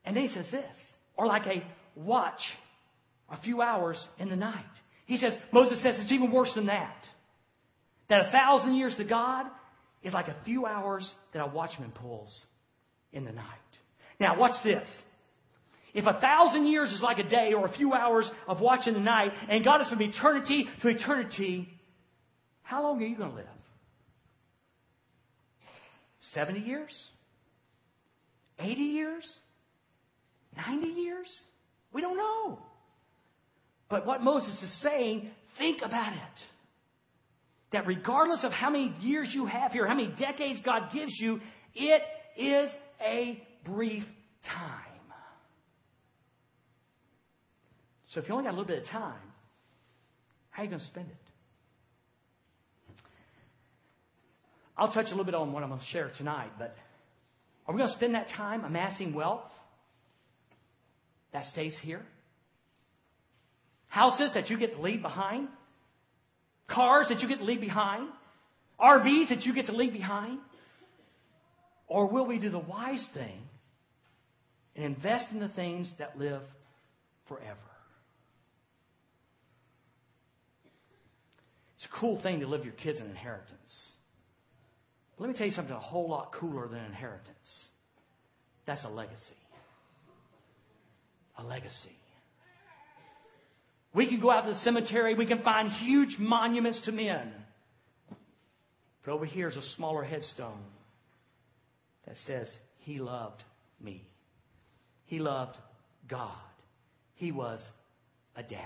And 0.06 0.15
then 0.15 0.28
he 0.28 0.34
says 0.34 0.45
this, 0.52 0.63
or 1.17 1.28
like 1.28 1.45
a 1.45 1.63
watch 1.95 2.39
a 3.30 3.39
few 3.41 3.62
hours 3.62 4.02
in 4.17 4.30
the 4.30 4.36
night. 4.36 4.63
He 5.12 5.17
says, 5.17 5.34
Moses 5.52 5.84
says 5.84 5.95
it's 6.00 6.13
even 6.13 6.32
worse 6.32 6.54
than 6.56 6.67
that. 6.67 7.06
That 8.08 8.30
a 8.30 8.32
thousand 8.32 8.76
years 8.76 8.95
to 8.95 9.04
God 9.04 9.45
is 10.04 10.13
like 10.13 10.30
a 10.30 10.36
few 10.45 10.65
hours 10.65 11.12
that 11.34 11.41
a 11.41 11.47
watchman 11.47 11.91
pulls 11.91 12.45
in 13.12 13.26
the 13.26 13.34
night. 13.34 13.43
Now, 14.21 14.39
watch 14.39 14.54
this. 14.63 14.88
If 15.93 16.06
a 16.08 16.17
thousand 16.17 16.67
years 16.67 16.93
is 16.93 17.02
like 17.02 17.19
a 17.19 17.28
day 17.28 17.52
or 17.54 17.65
a 17.65 17.74
few 17.74 17.91
hours 17.91 18.32
of 18.47 18.62
watching 18.62 18.93
the 18.93 19.02
night, 19.02 19.34
and 19.50 19.65
God 19.65 19.82
is 19.82 19.89
from 19.89 20.02
eternity 20.02 20.69
to 20.82 20.88
eternity, 20.88 21.67
how 22.63 22.82
long 22.82 23.04
are 23.04 23.06
you 23.06 23.17
going 23.17 23.32
to 23.32 23.36
live? 23.36 23.45
70 26.34 26.62
years? 26.62 26.97
80 28.60 28.80
years? 28.80 29.39
90 30.56 30.88
years? 30.88 31.41
We 31.91 32.00
don't 32.00 32.15
know. 32.15 32.60
But 33.91 34.06
what 34.06 34.23
Moses 34.23 34.58
is 34.63 34.82
saying, 34.82 35.30
think 35.58 35.82
about 35.84 36.13
it. 36.13 36.39
That 37.73 37.86
regardless 37.86 38.43
of 38.43 38.54
how 38.54 38.69
many 38.69 38.95
years 39.01 39.30
you 39.34 39.45
have 39.45 39.73
here, 39.73 39.86
how 39.86 39.95
many 39.95 40.13
decades 40.17 40.62
God 40.63 40.91
gives 40.93 41.12
you, 41.19 41.41
it 41.75 42.01
is 42.38 42.71
a 43.06 43.43
brief 43.65 44.04
time. 44.45 44.77
So 48.13 48.21
if 48.21 48.27
you 48.27 48.34
only 48.34 48.45
got 48.45 48.51
a 48.51 48.58
little 48.58 48.65
bit 48.65 48.84
of 48.84 48.89
time, 48.89 49.19
how 50.49 50.62
are 50.62 50.65
you 50.65 50.69
going 50.69 50.82
to 50.82 50.86
spend 50.88 51.08
it? 51.08 51.15
I'll 54.77 54.91
touch 54.91 55.08
a 55.08 55.10
little 55.10 55.25
bit 55.25 55.36
on 55.36 55.54
what 55.54 55.63
I'm 55.63 55.69
going 55.69 55.82
to 55.82 55.86
share 55.88 56.12
tonight, 56.17 56.51
but 56.58 56.75
are 57.67 57.73
we 57.73 57.77
going 57.77 57.89
to 57.89 57.95
spend 57.95 58.15
that 58.15 58.27
time 58.36 58.65
amassing 58.65 59.13
wealth 59.13 59.43
that 61.32 61.45
stays 61.45 61.75
here? 61.84 62.06
Houses 63.91 64.32
that 64.36 64.49
you 64.49 64.58
get 64.58 64.73
to 64.73 64.82
leave 64.82 65.01
behind? 65.01 65.49
Cars 66.69 67.08
that 67.10 67.19
you 67.19 67.27
get 67.27 67.39
to 67.39 67.43
leave 67.43 67.60
behind? 67.60 68.08
RVs 68.80 69.27
that 69.27 69.41
you 69.41 69.54
get 69.54 69.65
to 69.65 69.75
leave 69.75 69.91
behind? 69.91 70.39
Or 71.88 72.08
will 72.08 72.25
we 72.25 72.39
do 72.39 72.49
the 72.49 72.58
wise 72.58 73.06
thing 73.13 73.38
and 74.77 74.86
invest 74.86 75.25
in 75.34 75.41
the 75.41 75.49
things 75.49 75.91
that 75.99 76.17
live 76.17 76.41
forever? 77.27 77.60
It's 81.75 81.86
a 81.93 81.99
cool 81.99 82.21
thing 82.21 82.39
to 82.39 82.47
leave 82.47 82.63
your 82.63 82.73
kids 82.75 82.97
an 82.97 83.08
inheritance. 83.08 83.89
But 85.17 85.23
let 85.25 85.34
me 85.34 85.38
tell 85.38 85.47
you 85.47 85.51
something 85.51 85.75
a 85.75 85.80
whole 85.80 86.08
lot 86.08 86.32
cooler 86.32 86.69
than 86.69 86.80
inheritance. 86.80 87.67
That's 88.65 88.86
a 88.86 88.89
legacy. 88.89 89.36
A 91.38 91.43
legacy. 91.43 91.97
We 93.93 94.08
can 94.08 94.21
go 94.21 94.32
out 94.32 94.45
to 94.45 94.54
the 94.54 94.60
cemetery, 94.60 95.15
we 95.15 95.25
can 95.25 95.43
find 95.43 95.69
huge 95.69 96.15
monuments 96.17 96.82
to 96.86 96.91
men. 96.91 97.34
But 99.04 99.12
over 99.12 99.25
here 99.25 99.49
is 99.49 99.58
a 99.58 99.63
smaller 99.75 100.04
headstone 100.04 100.63
that 102.06 102.15
says, 102.25 102.49
He 102.80 102.99
loved 102.99 103.43
me. 103.82 104.04
He 105.06 105.19
loved 105.19 105.58
God. 106.10 106.38
He 107.15 107.32
was 107.32 107.67
a 108.36 108.43
daddy. 108.43 108.63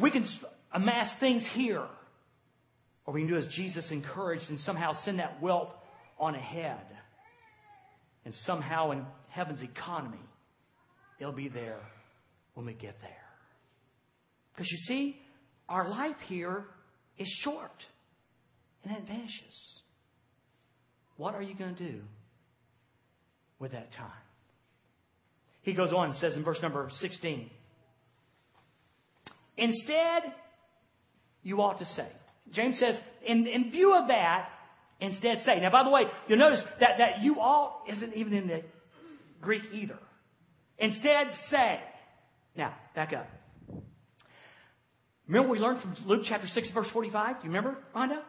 We 0.00 0.10
can 0.10 0.26
amass 0.72 1.12
things 1.18 1.46
here, 1.54 1.86
or 3.04 3.14
we 3.14 3.22
can 3.22 3.28
do 3.28 3.36
as 3.36 3.48
Jesus 3.48 3.90
encouraged 3.90 4.44
and 4.48 4.60
somehow 4.60 4.92
send 5.04 5.18
that 5.18 5.42
wealth 5.42 5.70
on 6.20 6.34
ahead. 6.36 6.80
And 8.24 8.32
somehow 8.46 8.92
in 8.92 9.04
heaven's 9.30 9.62
economy, 9.62 10.22
it'll 11.18 11.32
be 11.32 11.48
there 11.48 11.80
when 12.54 12.66
we 12.66 12.74
get 12.74 12.96
there. 13.00 13.10
Because 14.52 14.70
you 14.70 14.78
see, 14.78 15.16
our 15.68 15.88
life 15.88 16.16
here 16.26 16.64
is 17.18 17.28
short 17.42 17.70
and 18.84 18.96
it 18.96 19.06
vanishes. 19.06 19.78
What 21.16 21.34
are 21.34 21.42
you 21.42 21.54
going 21.54 21.74
to 21.76 21.92
do 21.92 22.00
with 23.58 23.72
that 23.72 23.92
time? 23.92 24.10
He 25.62 25.74
goes 25.74 25.92
on 25.92 26.10
and 26.10 26.16
says 26.16 26.34
in 26.34 26.44
verse 26.44 26.58
number 26.62 26.88
16 26.90 27.50
Instead, 29.56 30.32
you 31.42 31.60
ought 31.60 31.78
to 31.78 31.84
say. 31.84 32.08
James 32.52 32.78
says, 32.78 32.94
in, 33.24 33.46
in 33.46 33.70
view 33.70 33.94
of 33.94 34.08
that, 34.08 34.48
instead 35.00 35.42
say. 35.44 35.60
Now, 35.60 35.70
by 35.70 35.84
the 35.84 35.90
way, 35.90 36.02
you'll 36.26 36.38
notice 36.38 36.62
that, 36.80 36.92
that 36.98 37.22
you 37.22 37.36
ought 37.36 37.84
isn't 37.88 38.14
even 38.14 38.32
in 38.32 38.48
the 38.48 38.62
Greek 39.40 39.62
either. 39.72 39.98
Instead, 40.78 41.28
say. 41.50 41.80
Now, 42.56 42.74
back 42.94 43.12
up. 43.12 43.26
Remember 45.26 45.48
what 45.48 45.58
we 45.58 45.64
learned 45.64 45.80
from 45.80 45.96
Luke 46.06 46.22
chapter 46.24 46.46
6, 46.46 46.70
verse 46.72 46.88
45? 46.92 47.36
Do 47.36 47.42
You 47.42 47.48
remember, 47.48 47.78
Rhonda? 47.94 48.20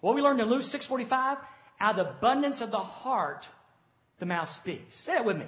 What 0.00 0.14
we 0.14 0.22
learned 0.22 0.40
in 0.40 0.48
Luke 0.48 0.62
6.45? 0.62 1.38
Out 1.80 1.98
of 1.98 2.06
the 2.06 2.12
abundance 2.12 2.60
of 2.60 2.70
the 2.70 2.78
heart, 2.78 3.44
the 4.20 4.26
mouth 4.26 4.48
speaks. 4.60 4.94
Say 5.04 5.12
it 5.12 5.24
with 5.24 5.36
me. 5.36 5.46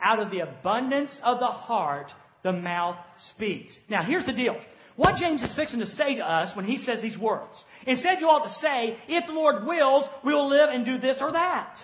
Out 0.00 0.18
of 0.18 0.30
the 0.30 0.40
abundance 0.40 1.10
of 1.22 1.38
the 1.38 1.46
heart, 1.46 2.12
the 2.42 2.52
mouth 2.52 2.96
speaks. 3.30 3.76
Now, 3.88 4.02
here's 4.02 4.26
the 4.26 4.32
deal. 4.32 4.56
What 4.96 5.16
James 5.16 5.42
is 5.42 5.54
fixing 5.54 5.80
to 5.80 5.86
say 5.86 6.16
to 6.16 6.22
us 6.22 6.54
when 6.54 6.66
he 6.66 6.78
says 6.78 7.00
these 7.00 7.16
words. 7.16 7.52
Instead, 7.86 8.20
you 8.20 8.26
ought 8.26 8.44
to 8.44 8.52
say, 8.54 8.98
if 9.08 9.26
the 9.26 9.32
Lord 9.32 9.64
wills, 9.66 10.04
we 10.24 10.34
will 10.34 10.48
live 10.48 10.68
and 10.70 10.84
do 10.84 10.98
this 10.98 11.18
or 11.20 11.32
that. 11.32 11.76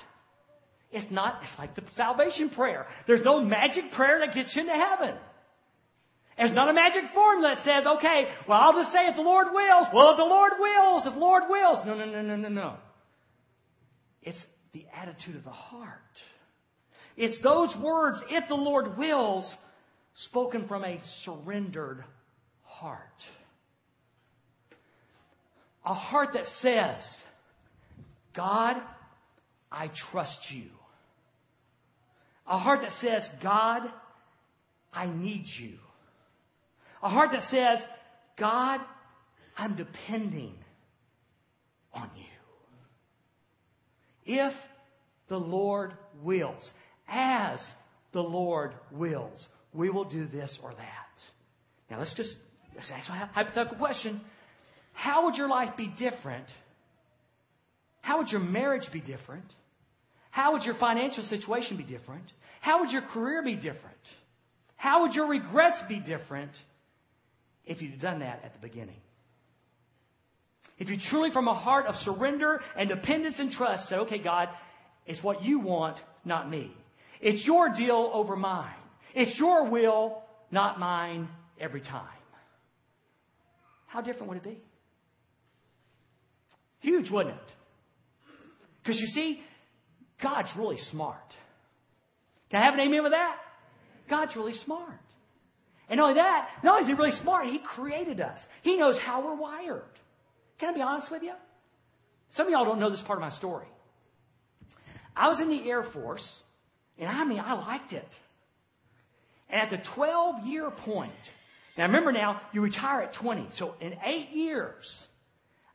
It's 0.91 1.11
not, 1.11 1.41
it's 1.43 1.53
like 1.59 1.75
the 1.75 1.83
salvation 1.97 2.51
prayer. 2.51 2.87
There's 3.07 3.25
no 3.25 3.45
magic 3.45 3.93
prayer 3.93 4.21
that 4.21 4.35
gets 4.35 4.55
you 4.57 4.63
into 4.63 4.73
heaven. 4.73 5.15
There's 6.39 6.55
not 6.55 6.71
a 6.71 6.73
magic 6.73 7.03
formula 7.13 7.57
that 7.57 7.65
says, 7.65 7.87
okay, 7.99 8.29
well, 8.49 8.61
I'll 8.61 8.73
just 8.73 8.93
say 8.93 9.07
if 9.09 9.17
the 9.17 9.23
Lord 9.23 9.49
wills. 9.53 9.89
Well, 9.93 10.13
if 10.13 10.17
the 10.17 10.25
Lord 10.25 10.53
wills, 10.59 11.07
if 11.07 11.13
the 11.13 11.19
Lord 11.19 11.43
wills. 11.49 11.79
No, 11.85 11.95
no, 11.95 12.05
no, 12.05 12.23
no, 12.23 12.37
no, 12.37 12.49
no. 12.49 12.77
It's 14.23 14.41
the 14.73 14.87
attitude 14.97 15.37
of 15.37 15.45
the 15.45 15.51
heart. 15.51 15.99
It's 17.17 17.43
those 17.43 17.75
words, 17.83 18.21
if 18.31 18.47
the 18.49 18.55
Lord 18.55 18.97
wills, 18.97 19.53
spoken 20.15 20.69
from 20.69 20.85
a 20.85 21.01
surrendered 21.25 22.05
heart. 22.63 23.01
A 25.85 25.95
heart 25.95 26.31
that 26.35 26.45
says, 26.63 27.01
God, 28.37 28.77
I 29.73 29.91
trust 30.13 30.39
you. 30.51 30.69
A 32.49 32.59
heart 32.59 32.81
that 32.83 32.93
says, 33.01 33.29
God, 33.43 33.83
I 34.93 35.07
need 35.07 35.45
you. 35.61 35.75
A 37.03 37.09
heart 37.09 37.31
that 37.33 37.43
says, 37.51 37.79
God, 38.39 38.81
I'm 39.57 39.77
depending 39.77 40.55
on 41.93 42.11
you. 42.17 42.25
If 44.25 44.55
the 45.29 45.37
Lord 45.37 45.93
wills, 46.23 46.69
as 47.09 47.61
the 48.13 48.23
Lord 48.23 48.73
wills, 48.91 49.47
we 49.73 49.91
will 49.91 50.05
do 50.05 50.27
this 50.27 50.59
or 50.63 50.71
that. 50.71 51.21
Now 51.91 51.99
let's 51.99 52.15
just 52.15 52.35
let's 52.75 52.91
ask 52.91 53.09
a 53.09 53.13
hypothetical 53.13 53.77
question. 53.79 54.21
How 54.93 55.27
would 55.27 55.37
your 55.37 55.49
life 55.49 55.77
be 55.77 55.93
different? 55.99 56.47
How 58.01 58.19
would 58.19 58.29
your 58.29 58.41
marriage 58.41 58.89
be 58.93 59.01
different? 59.01 59.45
How 60.31 60.53
would 60.53 60.63
your 60.63 60.75
financial 60.75 61.25
situation 61.25 61.77
be 61.77 61.85
different? 61.85 62.25
How 62.61 62.81
would 62.81 62.91
your 62.91 63.03
career 63.03 63.43
be 63.43 63.55
different? 63.55 63.97
How 64.77 65.03
would 65.03 65.15
your 65.15 65.29
regrets 65.29 65.77
be 65.89 66.01
different 66.01 66.53
if 67.67 67.83
you'd 67.83 68.01
done 68.01 68.21
that 68.21 68.43
at 68.45 68.53
the 68.55 68.61
beginning? 68.67 69.01
If 70.79 70.89
you 70.89 70.97
truly, 71.11 71.31
from 71.33 71.49
a 71.49 71.55
heart 71.55 71.87
of 71.87 71.97
surrender 71.97 72.61
and 72.77 72.89
dependence 72.89 73.37
and 73.39 73.51
trust, 73.51 73.89
said, 73.89 73.99
okay, 74.01 74.23
God, 74.23 74.49
it's 75.07 75.23
what 75.23 75.43
you 75.43 75.59
want, 75.59 75.99
not 76.25 76.49
me. 76.49 76.73
It's 77.21 77.45
your 77.45 77.71
deal 77.71 78.11
over 78.15 78.37
mine. 78.37 78.75
It's 79.15 79.37
your 79.39 79.69
will, 79.69 80.23
not 80.53 80.79
mine, 80.79 81.29
every 81.61 81.81
time. 81.81 82.07
How 83.87 84.03
different 84.03 84.29
would 84.29 84.39
it 84.39 84.45
be? 84.45 84.63
Huge, 86.81 87.11
wouldn't 87.11 87.35
it? 87.35 87.53
Because 88.83 89.01
you 89.01 89.07
see, 89.09 89.41
God's 90.23 90.51
really 90.57 90.79
smart. 90.93 91.17
Can 92.51 92.61
I 92.61 92.65
have 92.65 92.75
an 92.75 92.81
amen 92.81 93.03
with 93.03 93.13
that? 93.13 93.37
God's 94.09 94.35
really 94.37 94.55
smart. 94.65 94.99
And 95.89 95.99
not 95.99 96.11
only 96.11 96.21
that, 96.21 96.49
not 96.63 96.81
only 96.81 96.91
is 96.91 96.97
He 96.97 97.03
really 97.03 97.19
smart, 97.23 97.47
He 97.47 97.59
created 97.59 98.21
us. 98.21 98.39
He 98.63 98.77
knows 98.77 98.99
how 99.05 99.25
we're 99.25 99.37
wired. 99.37 99.83
Can 100.59 100.71
I 100.71 100.75
be 100.75 100.83
honest 100.83 101.11
with 101.11 101.23
you? 101.23 101.33
Some 102.33 102.47
of 102.47 102.53
y'all 102.53 102.65
don't 102.65 102.81
know 102.81 102.91
this 102.91 103.03
part 103.07 103.19
of 103.19 103.23
my 103.23 103.31
story. 103.37 103.67
I 105.17 105.29
was 105.29 105.41
in 105.41 105.49
the 105.49 105.69
Air 105.69 105.85
Force, 105.93 106.27
and 106.99 107.09
I 107.09 107.25
mean, 107.25 107.41
I 107.41 107.55
liked 107.55 107.93
it. 107.93 108.09
And 109.51 109.61
at 109.61 109.71
the 109.71 109.83
12 109.95 110.47
year 110.47 110.71
point, 110.71 111.13
now 111.77 111.87
remember 111.87 112.13
now, 112.13 112.41
you 112.53 112.61
retire 112.61 113.03
at 113.03 113.15
20. 113.21 113.49
So 113.57 113.75
in 113.81 113.95
eight 114.05 114.31
years, 114.31 114.85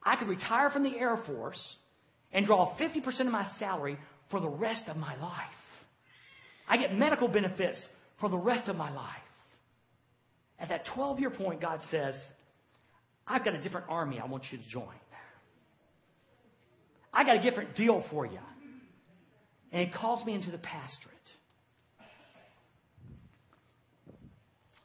I 0.03 0.15
could 0.15 0.27
retire 0.27 0.69
from 0.69 0.83
the 0.83 0.97
Air 0.97 1.17
Force 1.25 1.75
and 2.31 2.45
draw 2.45 2.75
50% 2.77 3.21
of 3.21 3.27
my 3.27 3.47
salary 3.57 3.97
for 4.29 4.39
the 4.39 4.49
rest 4.49 4.83
of 4.88 4.97
my 4.97 5.15
life. 5.19 5.47
I 6.67 6.78
get 6.78 6.95
medical 6.95 7.28
benefits 7.28 7.84
for 8.19 8.30
the 8.30 8.38
rest 8.38 8.67
of 8.67 8.76
my 8.76 8.91
life. 8.91 9.10
At 10.60 10.69
that 10.69 10.86
12 10.93 11.19
year 11.19 11.30
point, 11.30 11.62
God 11.62 11.82
says, 11.91 12.15
I've 13.28 13.43
got 13.43 13.56
a 13.56 13.62
different 13.62 13.88
army 13.89 14.19
I 14.19 14.26
want 14.28 14.45
you 14.52 14.58
to 14.58 14.63
join. 14.67 14.95
I 17.13 17.23
got 17.23 17.38
a 17.38 17.41
different 17.41 17.76
deal 17.76 18.04
for 18.10 18.26
you. 18.26 18.39
And 19.71 19.88
He 19.88 19.93
calls 19.93 20.26
me 20.26 20.34
into 20.34 20.52
the 20.52 20.58
pastorate. 20.58 21.13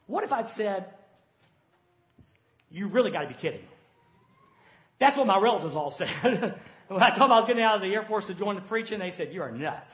What 0.07 0.23
if 0.23 0.31
I'd 0.31 0.47
said, 0.57 0.87
You 2.69 2.87
really 2.89 3.11
got 3.11 3.21
to 3.21 3.27
be 3.27 3.35
kidding? 3.35 3.61
That's 4.99 5.17
what 5.17 5.27
my 5.27 5.39
relatives 5.39 5.75
all 5.75 5.93
said. 5.97 6.09
when 6.87 7.01
I 7.01 7.09
told 7.17 7.29
them 7.29 7.31
I 7.31 7.39
was 7.39 7.45
getting 7.47 7.63
out 7.63 7.75
of 7.75 7.81
the 7.81 7.93
Air 7.93 8.05
Force 8.07 8.25
to 8.27 8.35
join 8.35 8.55
the 8.55 8.61
preaching, 8.61 8.99
they 8.99 9.13
said, 9.15 9.29
You 9.31 9.41
are 9.43 9.51
nuts. 9.51 9.93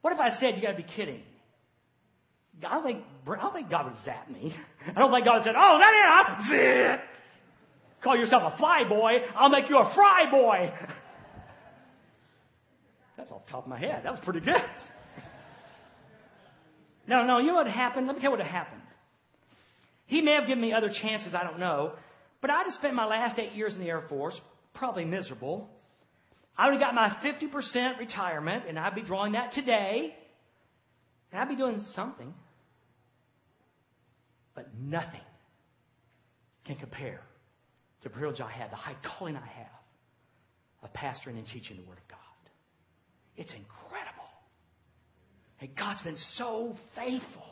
What 0.00 0.12
if 0.12 0.20
I 0.20 0.38
said, 0.40 0.56
You 0.56 0.62
got 0.62 0.72
to 0.72 0.76
be 0.76 0.86
kidding? 0.96 1.22
I 2.66 2.74
don't 2.74 2.84
think 2.84 3.04
I 3.26 3.36
don't 3.36 3.52
think 3.52 3.70
God 3.70 3.86
would 3.86 4.04
zap 4.04 4.28
me. 4.30 4.54
I 4.86 4.98
don't 4.98 5.10
think 5.10 5.24
God 5.24 5.42
said, 5.44 5.54
"Oh, 5.56 5.78
that 5.78 6.44
it? 6.50 7.00
Call 8.02 8.16
yourself 8.16 8.52
a 8.54 8.56
fly 8.58 8.84
boy. 8.88 9.12
I'll 9.34 9.48
make 9.48 9.70
you 9.70 9.78
a 9.78 9.94
fry 9.94 10.30
boy." 10.30 10.72
That's 13.16 13.30
off 13.30 13.46
the 13.46 13.52
top 13.52 13.64
of 13.64 13.70
my 13.70 13.78
head. 13.78 14.02
That 14.04 14.12
was 14.12 14.20
pretty 14.24 14.40
good. 14.40 14.56
No, 17.06 17.24
no, 17.24 17.38
you 17.38 17.48
know 17.48 17.54
what 17.54 17.66
happened? 17.66 18.06
Let 18.06 18.14
me 18.14 18.22
tell 18.22 18.30
you 18.30 18.38
what 18.38 18.46
happened. 18.46 18.82
He 20.06 20.20
may 20.20 20.32
have 20.32 20.46
given 20.46 20.60
me 20.60 20.72
other 20.72 20.90
chances, 21.02 21.34
I 21.34 21.42
don't 21.42 21.58
know, 21.58 21.94
but 22.40 22.50
I'd 22.50 22.66
have 22.66 22.74
spent 22.74 22.94
my 22.94 23.06
last 23.06 23.36
eight 23.36 23.52
years 23.52 23.74
in 23.74 23.80
the 23.80 23.88
Air 23.88 24.04
Force, 24.08 24.40
probably 24.74 25.04
miserable. 25.04 25.68
I 26.60 26.66
would 26.66 26.78
have 26.78 26.82
got 26.82 26.94
my 26.94 27.08
50% 27.24 27.98
retirement, 27.98 28.64
and 28.68 28.78
I'd 28.78 28.94
be 28.94 29.00
drawing 29.00 29.32
that 29.32 29.54
today, 29.54 30.14
and 31.32 31.40
I'd 31.40 31.48
be 31.48 31.56
doing 31.56 31.82
something. 31.94 32.34
But 34.54 34.66
nothing 34.78 35.22
can 36.66 36.76
compare 36.76 37.22
to 38.02 38.08
the 38.08 38.10
privilege 38.10 38.42
I 38.42 38.50
have, 38.50 38.68
the 38.68 38.76
high 38.76 38.96
calling 39.16 39.36
I 39.36 39.46
have 39.46 40.82
of 40.82 40.92
pastoring 40.92 41.38
and 41.38 41.46
teaching 41.46 41.78
the 41.78 41.88
Word 41.88 41.96
of 41.96 42.08
God. 42.10 42.18
It's 43.38 43.52
incredible. 43.52 44.28
And 45.62 45.74
God's 45.74 46.02
been 46.02 46.18
so 46.34 46.76
faithful. 46.94 47.42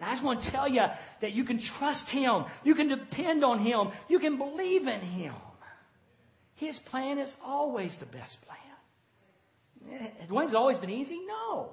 And 0.00 0.08
I 0.10 0.14
just 0.14 0.24
want 0.24 0.42
to 0.42 0.50
tell 0.50 0.68
you 0.68 0.82
that 1.20 1.30
you 1.34 1.44
can 1.44 1.60
trust 1.78 2.08
Him. 2.08 2.46
You 2.64 2.74
can 2.74 2.88
depend 2.88 3.44
on 3.44 3.64
Him. 3.64 3.92
You 4.08 4.18
can 4.18 4.38
believe 4.38 4.88
in 4.88 5.00
Him. 5.02 5.34
His 6.56 6.78
plan 6.86 7.18
is 7.18 7.32
always 7.44 7.94
the 8.00 8.06
best 8.06 8.36
plan. 8.46 8.58
It 10.20 10.30
always 10.54 10.78
been 10.78 10.90
easy? 10.90 11.20
No. 11.26 11.70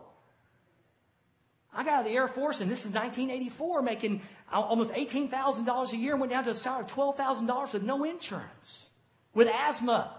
I 1.73 1.83
got 1.83 1.93
out 1.93 1.99
of 2.01 2.05
the 2.05 2.11
Air 2.11 2.27
Force, 2.27 2.59
and 2.59 2.69
this 2.69 2.79
is 2.79 2.93
1984, 2.93 3.81
making 3.81 4.21
almost 4.51 4.91
$18,000 4.91 5.93
a 5.93 5.95
year, 5.95 6.11
and 6.11 6.19
went 6.19 6.33
down 6.33 6.43
to 6.43 6.51
a 6.51 6.55
salary 6.55 6.83
of 6.83 6.91
$12,000 6.91 7.73
with 7.73 7.83
no 7.83 8.03
insurance, 8.03 8.85
with 9.33 9.47
asthma. 9.47 10.17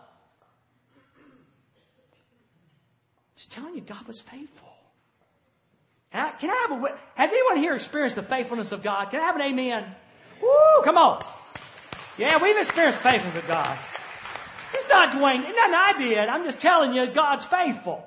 Just 3.37 3.53
telling 3.53 3.75
you, 3.75 3.83
God 3.83 4.07
was 4.07 4.23
faithful. 4.31 4.69
I, 6.15 6.33
can 6.41 6.51
I 6.51 6.67
have 6.69 6.79
a? 6.79 6.85
Has 7.15 7.31
anyone 7.31 7.57
here 7.57 7.75
experienced 7.75 8.17
the 8.17 8.23
faithfulness 8.23 8.71
of 8.71 8.83
God? 8.83 9.11
Can 9.11 9.21
I 9.21 9.27
have 9.27 9.37
an 9.37 9.43
amen? 9.43 9.95
Woo! 10.43 10.85
Come 10.85 10.97
on. 10.97 11.25
Yeah, 12.19 12.43
we've 12.43 12.57
experienced 12.57 13.01
faithfulness 13.03 13.43
of 13.43 13.49
God. 13.49 13.79
It's 14.73 14.89
not 14.89 15.15
Dwayne. 15.15 15.41
It's 15.47 15.57
nothing 15.57 15.75
I 15.75 15.93
did. 15.99 16.29
I'm 16.29 16.45
just 16.45 16.61
telling 16.61 16.93
you, 16.93 17.07
God's 17.15 17.47
faithful. 17.51 18.05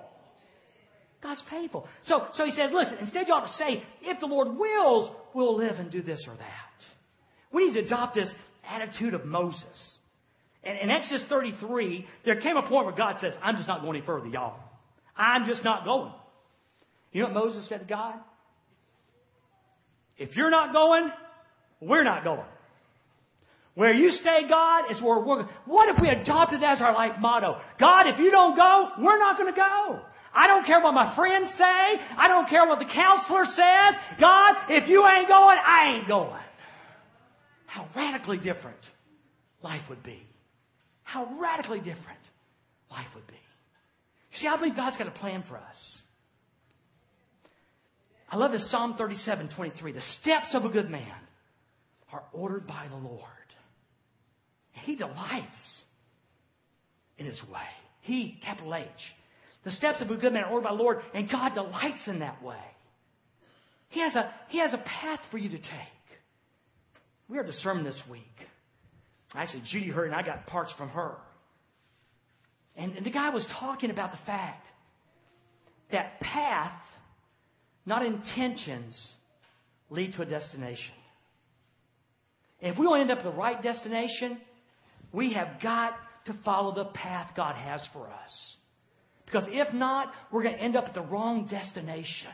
God's 1.21 1.41
faithful. 1.49 1.87
So, 2.03 2.27
so 2.33 2.45
he 2.45 2.51
says, 2.51 2.71
listen, 2.73 2.97
instead 2.99 3.27
you 3.27 3.33
ought 3.33 3.47
to 3.47 3.53
say, 3.53 3.83
if 4.01 4.19
the 4.19 4.27
Lord 4.27 4.57
wills, 4.57 5.11
we'll 5.33 5.57
live 5.57 5.77
and 5.77 5.91
do 5.91 6.01
this 6.01 6.23
or 6.27 6.35
that. 6.35 6.85
We 7.51 7.67
need 7.67 7.73
to 7.75 7.79
adopt 7.81 8.15
this 8.15 8.31
attitude 8.67 9.13
of 9.13 9.25
Moses. 9.25 9.97
And 10.63 10.77
in 10.79 10.89
Exodus 10.89 11.23
33, 11.29 12.05
there 12.25 12.39
came 12.41 12.57
a 12.57 12.67
point 12.67 12.85
where 12.85 12.95
God 12.95 13.17
says, 13.21 13.33
I'm 13.41 13.55
just 13.55 13.67
not 13.67 13.81
going 13.81 13.97
any 13.97 14.05
further, 14.05 14.27
y'all. 14.27 14.59
I'm 15.15 15.47
just 15.47 15.63
not 15.63 15.85
going. 15.85 16.11
You 17.11 17.21
know 17.21 17.27
what 17.29 17.45
Moses 17.45 17.69
said 17.69 17.79
to 17.79 17.85
God? 17.85 18.15
If 20.17 20.35
you're 20.35 20.49
not 20.49 20.73
going, 20.73 21.09
we're 21.81 22.03
not 22.03 22.23
going. 22.23 22.45
Where 23.75 23.93
you 23.93 24.09
stay, 24.11 24.47
God, 24.49 24.89
is 24.89 25.01
where 25.01 25.19
we're. 25.19 25.47
What 25.65 25.89
if 25.89 26.01
we 26.01 26.09
adopted 26.09 26.61
that 26.61 26.77
as 26.77 26.81
our 26.81 26.93
life 26.93 27.19
motto? 27.19 27.57
God, 27.79 28.07
if 28.07 28.19
you 28.19 28.31
don't 28.31 28.55
go, 28.55 28.89
we're 28.99 29.19
not 29.19 29.37
going 29.37 29.53
to 29.53 29.57
go. 29.57 29.99
I 30.33 30.47
don't 30.47 30.65
care 30.65 30.81
what 30.81 30.93
my 30.93 31.15
friends 31.15 31.49
say. 31.57 31.63
I 31.63 32.27
don't 32.27 32.49
care 32.49 32.65
what 32.67 32.79
the 32.79 32.85
counselor 32.85 33.45
says. 33.45 33.95
God, 34.19 34.55
if 34.69 34.89
you 34.89 35.05
ain't 35.05 35.27
going, 35.27 35.57
I 35.65 35.95
ain't 35.95 36.07
going. 36.07 36.41
How 37.65 37.87
radically 37.95 38.37
different 38.37 38.79
life 39.61 39.81
would 39.89 40.03
be. 40.03 40.21
How 41.03 41.27
radically 41.39 41.79
different 41.79 42.19
life 42.89 43.07
would 43.13 43.27
be. 43.27 43.33
See, 44.39 44.47
I 44.47 44.57
believe 44.57 44.75
God's 44.75 44.97
got 44.97 45.07
a 45.07 45.11
plan 45.11 45.43
for 45.47 45.57
us. 45.57 46.01
I 48.29 48.37
love 48.37 48.51
this 48.51 48.69
Psalm 48.71 48.95
37, 48.97 49.49
23. 49.55 49.91
The 49.91 50.01
steps 50.21 50.55
of 50.55 50.65
a 50.65 50.69
good 50.69 50.89
man 50.89 51.13
are 52.11 52.23
ordered 52.33 52.67
by 52.67 52.87
the 52.89 52.95
Lord. 52.95 53.21
He 54.83 54.95
delights 54.95 55.81
in 57.17 57.25
his 57.25 57.41
way. 57.43 57.67
He, 58.01 58.39
capital 58.43 58.75
H, 58.75 58.85
the 59.63 59.71
steps 59.71 60.01
of 60.01 60.11
a 60.11 60.15
good 60.15 60.33
man 60.33 60.43
are 60.43 60.51
ordered 60.51 60.65
by 60.65 60.75
the 60.75 60.81
Lord, 60.81 60.99
and 61.13 61.29
God 61.29 61.55
delights 61.55 62.07
in 62.07 62.19
that 62.19 62.43
way. 62.43 62.59
He 63.89 64.01
has 64.01 64.15
a, 64.15 64.31
he 64.49 64.59
has 64.59 64.73
a 64.73 64.77
path 64.77 65.19
for 65.31 65.37
you 65.37 65.49
to 65.49 65.57
take. 65.57 65.69
We 67.27 67.37
heard 67.37 67.47
the 67.47 67.53
sermon 67.53 67.83
this 67.83 68.01
week. 68.09 68.23
Actually, 69.33 69.63
Judy 69.65 69.89
heard, 69.89 70.07
and 70.07 70.15
I 70.15 70.21
got 70.21 70.45
parts 70.47 70.71
from 70.77 70.89
her. 70.89 71.15
And, 72.75 72.95
and 72.97 73.05
the 73.05 73.11
guy 73.11 73.29
was 73.29 73.45
talking 73.59 73.89
about 73.89 74.11
the 74.11 74.19
fact 74.25 74.65
that 75.91 76.19
path, 76.19 76.79
not 77.85 78.05
intentions, 78.05 79.13
lead 79.89 80.13
to 80.13 80.21
a 80.21 80.25
destination. 80.25 80.93
And 82.61 82.73
if 82.73 82.79
we 82.79 82.85
want 82.85 82.99
to 82.99 83.01
end 83.01 83.11
up 83.11 83.25
at 83.25 83.31
the 83.31 83.37
right 83.37 83.61
destination, 83.61 84.39
we 85.15 85.33
have 85.33 85.61
got 85.61 85.93
to 86.25 86.35
follow 86.43 86.75
the 86.75 86.85
path 86.85 87.31
God 87.35 87.55
has 87.55 87.87
for 87.93 88.07
us. 88.07 88.55
Because 89.25 89.45
if 89.47 89.73
not, 89.73 90.11
we're 90.31 90.43
going 90.43 90.55
to 90.55 90.61
end 90.61 90.75
up 90.75 90.85
at 90.85 90.93
the 90.93 91.01
wrong 91.01 91.47
destination. 91.47 92.31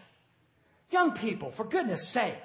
Young 0.90 1.16
people, 1.18 1.54
for 1.56 1.66
goodness 1.66 2.12
sake, 2.14 2.36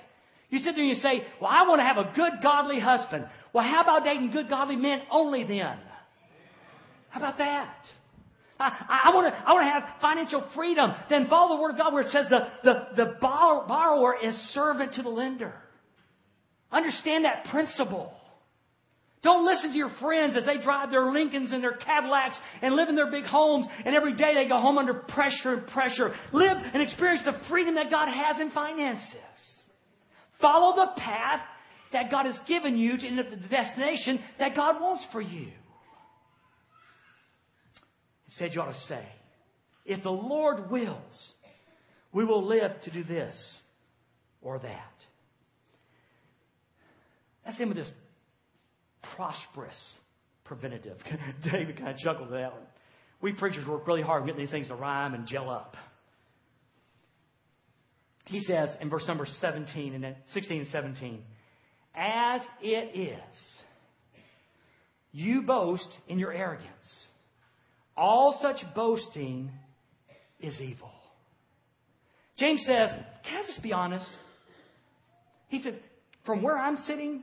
you 0.50 0.58
sit 0.58 0.74
there 0.76 0.84
and 0.84 0.88
you 0.88 0.94
say, 0.96 1.24
Well, 1.40 1.50
I 1.50 1.66
want 1.66 1.80
to 1.80 1.84
have 1.84 1.96
a 1.96 2.12
good, 2.14 2.42
godly 2.42 2.78
husband. 2.78 3.26
Well, 3.52 3.64
how 3.64 3.82
about 3.82 4.04
dating 4.04 4.30
good, 4.30 4.48
godly 4.48 4.76
men 4.76 5.02
only 5.10 5.42
then? 5.42 5.78
How 7.08 7.20
about 7.20 7.38
that? 7.38 7.74
I, 8.58 9.02
I, 9.06 9.14
want 9.14 9.34
to, 9.34 9.38
I 9.38 9.52
want 9.52 9.66
to 9.66 9.70
have 9.70 10.00
financial 10.00 10.48
freedom. 10.54 10.92
Then 11.10 11.28
follow 11.28 11.56
the 11.56 11.62
Word 11.62 11.72
of 11.72 11.78
God 11.78 11.92
where 11.92 12.02
it 12.02 12.10
says 12.10 12.26
the, 12.30 12.48
the, 12.62 12.86
the 12.96 13.16
borrower 13.20 14.16
is 14.22 14.34
servant 14.52 14.94
to 14.94 15.02
the 15.02 15.08
lender. 15.08 15.54
Understand 16.70 17.24
that 17.24 17.46
principle. 17.50 18.12
Don't 19.26 19.44
listen 19.44 19.72
to 19.72 19.76
your 19.76 19.90
friends 20.00 20.36
as 20.36 20.46
they 20.46 20.58
drive 20.58 20.92
their 20.92 21.10
Lincolns 21.10 21.50
and 21.50 21.60
their 21.60 21.76
Cadillacs 21.78 22.36
and 22.62 22.76
live 22.76 22.88
in 22.88 22.94
their 22.94 23.10
big 23.10 23.24
homes, 23.24 23.66
and 23.84 23.92
every 23.92 24.14
day 24.14 24.34
they 24.34 24.46
go 24.46 24.60
home 24.60 24.78
under 24.78 24.94
pressure 24.94 25.54
and 25.54 25.66
pressure. 25.66 26.14
Live 26.32 26.56
and 26.72 26.80
experience 26.80 27.22
the 27.24 27.36
freedom 27.50 27.74
that 27.74 27.90
God 27.90 28.06
has 28.06 28.40
in 28.40 28.52
finances. 28.52 29.16
Follow 30.40 30.76
the 30.76 31.00
path 31.00 31.40
that 31.92 32.08
God 32.08 32.26
has 32.26 32.38
given 32.46 32.76
you 32.76 32.96
to 32.96 33.04
end 33.04 33.18
up 33.18 33.28
the 33.28 33.48
destination 33.48 34.20
that 34.38 34.54
God 34.54 34.80
wants 34.80 35.04
for 35.10 35.20
you. 35.20 35.48
Instead, 38.26 38.54
you 38.54 38.60
ought 38.60 38.74
to 38.74 38.80
say, 38.82 39.04
if 39.84 40.04
the 40.04 40.10
Lord 40.10 40.70
wills, 40.70 41.34
we 42.12 42.24
will 42.24 42.46
live 42.46 42.80
to 42.84 42.92
do 42.92 43.02
this 43.02 43.36
or 44.40 44.60
that. 44.60 44.92
That's 47.44 47.56
the 47.56 47.62
end 47.62 47.72
of 47.72 47.76
this 47.78 47.90
prosperous 49.16 49.94
preventative. 50.44 50.98
David 51.52 51.76
kind 51.76 51.90
of 51.90 51.96
chuckled 51.98 52.28
at 52.28 52.38
that 52.38 52.52
one. 52.52 52.62
We 53.20 53.32
preachers 53.32 53.66
work 53.66 53.86
really 53.86 54.02
hard 54.02 54.26
getting 54.26 54.40
these 54.40 54.50
things 54.50 54.68
to 54.68 54.74
rhyme 54.74 55.14
and 55.14 55.26
gel 55.26 55.50
up. 55.50 55.76
He 58.26 58.40
says 58.40 58.68
in 58.80 58.90
verse 58.90 59.04
number 59.06 59.26
17 59.40 59.94
and 59.94 60.16
16 60.32 60.60
and 60.60 60.68
17, 60.70 61.22
as 61.94 62.40
it 62.60 62.98
is, 62.98 63.38
you 65.12 65.42
boast 65.42 65.88
in 66.08 66.18
your 66.18 66.32
arrogance. 66.32 66.68
All 67.96 68.38
such 68.42 68.58
boasting 68.74 69.50
is 70.40 70.60
evil. 70.60 70.90
James 72.36 72.62
says, 72.66 72.90
Can 73.24 73.44
I 73.44 73.46
just 73.46 73.62
be 73.62 73.72
honest? 73.72 74.10
He 75.48 75.62
said, 75.62 75.80
From 76.26 76.42
where 76.42 76.58
I'm 76.58 76.76
sitting, 76.78 77.22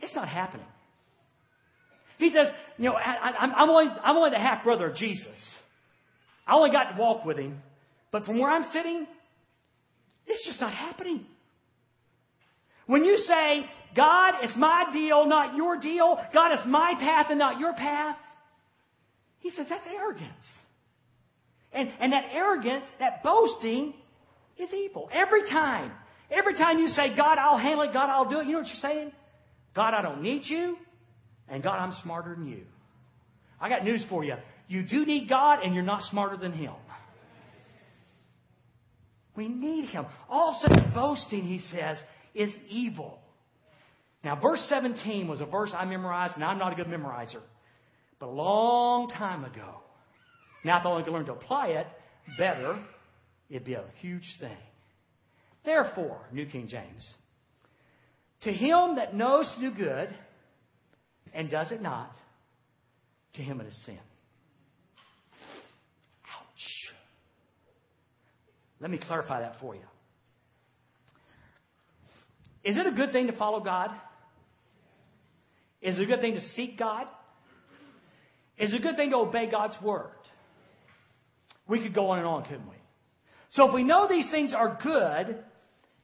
it's 0.00 0.14
not 0.14 0.28
happening. 0.28 0.66
He 2.18 2.30
says, 2.30 2.48
You 2.78 2.86
know, 2.86 2.94
I, 2.94 3.44
am 3.60 3.70
only, 3.70 3.86
I'm 4.02 4.16
only 4.16 4.30
the 4.30 4.38
half 4.38 4.64
brother 4.64 4.90
of 4.90 4.96
Jesus. 4.96 5.36
I 6.46 6.54
only 6.54 6.70
got 6.70 6.92
to 6.92 7.00
walk 7.00 7.24
with 7.24 7.38
him. 7.38 7.60
But 8.12 8.24
from 8.24 8.38
where 8.38 8.50
I'm 8.50 8.64
sitting, 8.72 9.06
it's 10.26 10.46
just 10.46 10.60
not 10.60 10.72
happening. 10.72 11.26
When 12.86 13.04
you 13.04 13.16
say, 13.16 13.64
God, 13.96 14.34
it's 14.42 14.56
my 14.56 14.86
deal, 14.92 15.26
not 15.26 15.56
your 15.56 15.78
deal. 15.78 16.18
God, 16.32 16.52
it's 16.52 16.66
my 16.66 16.94
path 16.98 17.26
and 17.30 17.38
not 17.38 17.58
your 17.58 17.74
path. 17.74 18.16
He 19.40 19.50
says 19.50 19.66
that's 19.68 19.86
arrogance. 19.86 20.28
And, 21.72 21.90
and 21.98 22.12
that 22.12 22.24
arrogance, 22.32 22.84
that 23.00 23.22
boasting, 23.22 23.94
is 24.58 24.68
evil. 24.72 25.10
Every 25.12 25.42
time. 25.50 25.92
Every 26.30 26.54
time 26.54 26.78
you 26.78 26.88
say, 26.88 27.14
God, 27.16 27.38
I'll 27.38 27.58
handle 27.58 27.82
it, 27.82 27.92
God, 27.92 28.08
I'll 28.08 28.28
do 28.28 28.40
it, 28.40 28.46
you 28.46 28.52
know 28.52 28.60
what 28.60 28.68
you're 28.68 28.76
saying? 28.76 29.12
God, 29.74 29.94
I 29.94 30.02
don't 30.02 30.22
need 30.22 30.42
you, 30.44 30.76
and 31.48 31.62
God, 31.62 31.78
I'm 31.78 31.92
smarter 32.02 32.34
than 32.34 32.46
you. 32.46 32.62
I 33.60 33.68
got 33.68 33.84
news 33.84 34.04
for 34.08 34.24
you. 34.24 34.34
You 34.68 34.82
do 34.82 35.04
need 35.04 35.28
God, 35.28 35.60
and 35.62 35.74
you're 35.74 35.82
not 35.82 36.02
smarter 36.10 36.36
than 36.36 36.52
Him. 36.52 36.72
We 39.36 39.48
need 39.48 39.88
Him. 39.88 40.06
All 40.28 40.60
such 40.62 40.94
boasting, 40.94 41.42
he 41.42 41.58
says, 41.58 41.98
is 42.34 42.50
evil. 42.68 43.18
Now, 44.22 44.40
verse 44.40 44.64
17 44.68 45.28
was 45.28 45.40
a 45.40 45.46
verse 45.46 45.72
I 45.76 45.84
memorized, 45.84 46.34
and 46.34 46.44
I'm 46.44 46.58
not 46.58 46.72
a 46.72 46.76
good 46.76 46.86
memorizer. 46.86 47.42
But 48.18 48.26
a 48.26 48.32
long 48.32 49.08
time 49.08 49.44
ago, 49.44 49.82
now 50.64 50.80
if 50.80 50.86
I 50.86 50.90
only 50.90 51.04
could 51.04 51.12
learn 51.12 51.26
to 51.26 51.32
apply 51.32 51.68
it 51.68 51.86
better, 52.38 52.78
it'd 53.50 53.64
be 53.64 53.74
a 53.74 53.84
huge 54.00 54.36
thing. 54.40 54.56
Therefore, 55.64 56.20
New 56.32 56.46
King 56.46 56.68
James, 56.68 57.06
to 58.44 58.52
him 58.52 58.96
that 58.96 59.14
knows 59.14 59.50
to 59.54 59.60
do 59.60 59.76
good 59.76 60.14
and 61.32 61.50
does 61.50 61.72
it 61.72 61.82
not, 61.82 62.14
to 63.34 63.42
him 63.42 63.60
it 63.60 63.66
is 63.66 63.84
sin. 63.84 63.98
Ouch. 66.24 66.94
Let 68.80 68.90
me 68.90 68.98
clarify 68.98 69.40
that 69.40 69.56
for 69.60 69.74
you. 69.74 69.82
Is 72.64 72.76
it 72.78 72.86
a 72.86 72.92
good 72.92 73.12
thing 73.12 73.26
to 73.26 73.36
follow 73.36 73.60
God? 73.60 73.90
Is 75.82 75.98
it 75.98 76.02
a 76.02 76.06
good 76.06 76.20
thing 76.20 76.34
to 76.34 76.40
seek 76.40 76.78
God? 76.78 77.06
Is 78.56 78.72
it 78.72 78.76
a 78.76 78.82
good 78.82 78.96
thing 78.96 79.10
to 79.10 79.16
obey 79.16 79.50
God's 79.50 79.76
word? 79.82 80.10
We 81.66 81.80
could 81.82 81.94
go 81.94 82.10
on 82.10 82.18
and 82.18 82.26
on, 82.26 82.44
couldn't 82.44 82.68
we? 82.68 82.76
So 83.52 83.68
if 83.68 83.74
we 83.74 83.84
know 83.84 84.06
these 84.08 84.30
things 84.30 84.52
are 84.54 84.78
good 84.82 85.42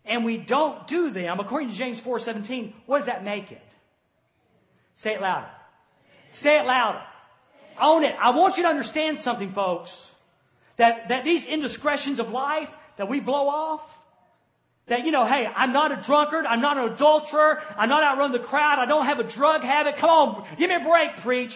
and 0.05 0.25
we 0.25 0.39
don't 0.39 0.87
do 0.89 1.11
them, 1.11 1.41
according 1.41 1.71
to 1.71 1.77
James 1.77 2.01
4:17, 2.01 2.73
what 2.87 2.99
does 2.99 3.07
that 3.07 3.25
make 3.25 3.51
it? 3.53 3.63
Say 5.03 5.11
it 5.11 5.21
louder. 5.21 5.49
Say 6.43 6.59
it 6.59 6.67
louder. 6.67 7.03
Own 7.81 8.05
it. 8.05 8.15
I 8.21 8.31
want 8.31 8.57
you 8.57 8.63
to 8.65 8.69
understand 8.69 9.19
something, 9.21 9.53
folks. 9.53 9.91
That, 10.79 11.09
that 11.09 11.25
these 11.25 11.45
indiscretions 11.45 12.19
of 12.21 12.29
life 12.29 12.69
that 12.99 13.09
we 13.09 13.21
blow 13.21 13.49
off, 13.49 13.81
that, 14.89 15.05
you 15.05 15.13
know, 15.13 15.25
hey, 15.25 15.47
I'm 15.55 15.73
not 15.73 15.93
a 15.93 16.03
drunkard. 16.07 16.47
I'm 16.47 16.61
not 16.61 16.77
an 16.77 16.93
adulterer. 16.93 17.59
I'm 17.77 17.89
not 17.89 18.03
outrun 18.03 18.33
the 18.33 18.41
crowd. 18.41 18.79
I 18.79 18.87
don't 18.87 19.07
have 19.07 19.19
a 19.19 19.33
drug 19.33 19.63
habit. 19.63 19.95
Come 20.01 20.11
on, 20.11 20.57
give 20.59 20.69
me 20.69 20.77
a 20.77 20.85
break, 20.85 21.23
preach. 21.23 21.53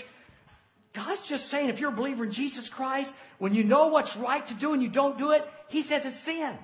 God's 0.95 1.29
just 1.29 1.51
saying 1.51 1.69
if 1.69 1.81
you're 1.81 1.93
a 1.93 1.97
believer 1.97 2.25
in 2.25 2.33
Jesus 2.33 2.71
Christ, 2.75 3.11
when 3.39 3.53
you 3.53 3.65
know 3.65 3.89
what's 3.89 4.17
right 4.23 4.47
to 4.47 4.59
do 4.59 4.73
and 4.73 4.83
you 4.83 4.91
don't 4.91 5.19
do 5.19 5.33
it, 5.33 5.43
He 5.69 5.83
says 5.83 6.03
it's 6.05 6.25
sin. 6.25 6.57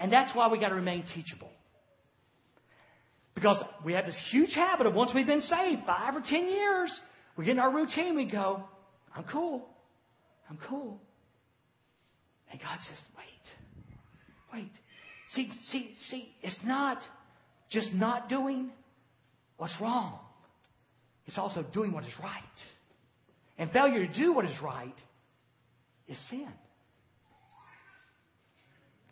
And 0.00 0.10
that's 0.10 0.34
why 0.34 0.48
we 0.48 0.58
got 0.58 0.70
to 0.70 0.74
remain 0.74 1.04
teachable. 1.14 1.50
Because 3.34 3.62
we 3.84 3.92
have 3.92 4.06
this 4.06 4.18
huge 4.30 4.54
habit 4.54 4.86
of 4.86 4.94
once 4.94 5.12
we've 5.14 5.26
been 5.26 5.42
saved, 5.42 5.82
five 5.86 6.16
or 6.16 6.22
ten 6.26 6.48
years, 6.48 7.00
we 7.36 7.44
get 7.44 7.52
in 7.52 7.58
our 7.58 7.72
routine, 7.72 8.16
we 8.16 8.24
go, 8.24 8.64
I'm 9.14 9.24
cool. 9.24 9.68
I'm 10.48 10.58
cool. 10.68 11.00
And 12.50 12.60
God 12.60 12.78
says, 12.88 12.98
wait. 13.16 14.62
Wait. 14.62 14.72
See, 15.34 15.50
see, 15.64 15.94
see, 16.08 16.28
it's 16.42 16.58
not 16.64 16.98
just 17.70 17.92
not 17.92 18.28
doing 18.28 18.70
what's 19.58 19.76
wrong. 19.80 20.18
It's 21.26 21.38
also 21.38 21.62
doing 21.62 21.92
what 21.92 22.04
is 22.04 22.12
right. 22.22 22.42
And 23.58 23.70
failure 23.70 24.06
to 24.06 24.12
do 24.12 24.32
what 24.32 24.46
is 24.46 24.60
right 24.62 24.96
is 26.08 26.18
sin. 26.30 26.48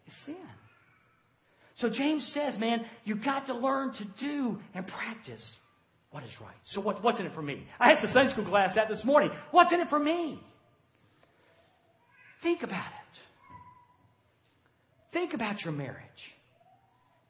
It's 0.07 0.16
sin. 0.27 0.37
So 1.79 1.88
James 1.91 2.31
says, 2.35 2.59
man, 2.59 2.85
you've 3.05 3.25
got 3.25 3.47
to 3.47 3.55
learn 3.55 3.93
to 3.95 4.05
do 4.21 4.59
and 4.75 4.87
practice 4.87 5.59
what 6.11 6.25
is 6.25 6.31
right. 6.41 6.55
So 6.67 6.81
what, 6.81 7.03
what's 7.03 7.21
in 7.21 7.27
it 7.27 7.35
for 7.35 7.43
me? 7.43 7.64
I 7.79 7.93
asked 7.93 8.03
the 8.03 8.12
Sunday 8.12 8.33
school 8.33 8.45
class 8.47 8.75
that 8.75 8.88
this 8.88 9.05
morning. 9.05 9.31
What's 9.53 9.73
in 9.73 9.81
it 9.81 9.88
for 9.88 9.99
me? 9.99 10.41
Think 12.43 12.62
about 12.62 12.87
it. 12.87 13.19
Think 15.12 15.35
about 15.35 15.62
your 15.62 15.73
marriage. 15.73 16.03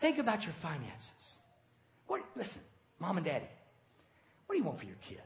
Think 0.00 0.18
about 0.18 0.42
your 0.42 0.54
finances. 0.62 1.10
What, 2.06 2.22
listen, 2.36 2.60
mom 2.98 3.18
and 3.18 3.26
daddy, 3.26 3.48
what 4.46 4.54
do 4.54 4.58
you 4.58 4.64
want 4.64 4.78
for 4.78 4.86
your 4.86 4.96
kids? 5.08 5.20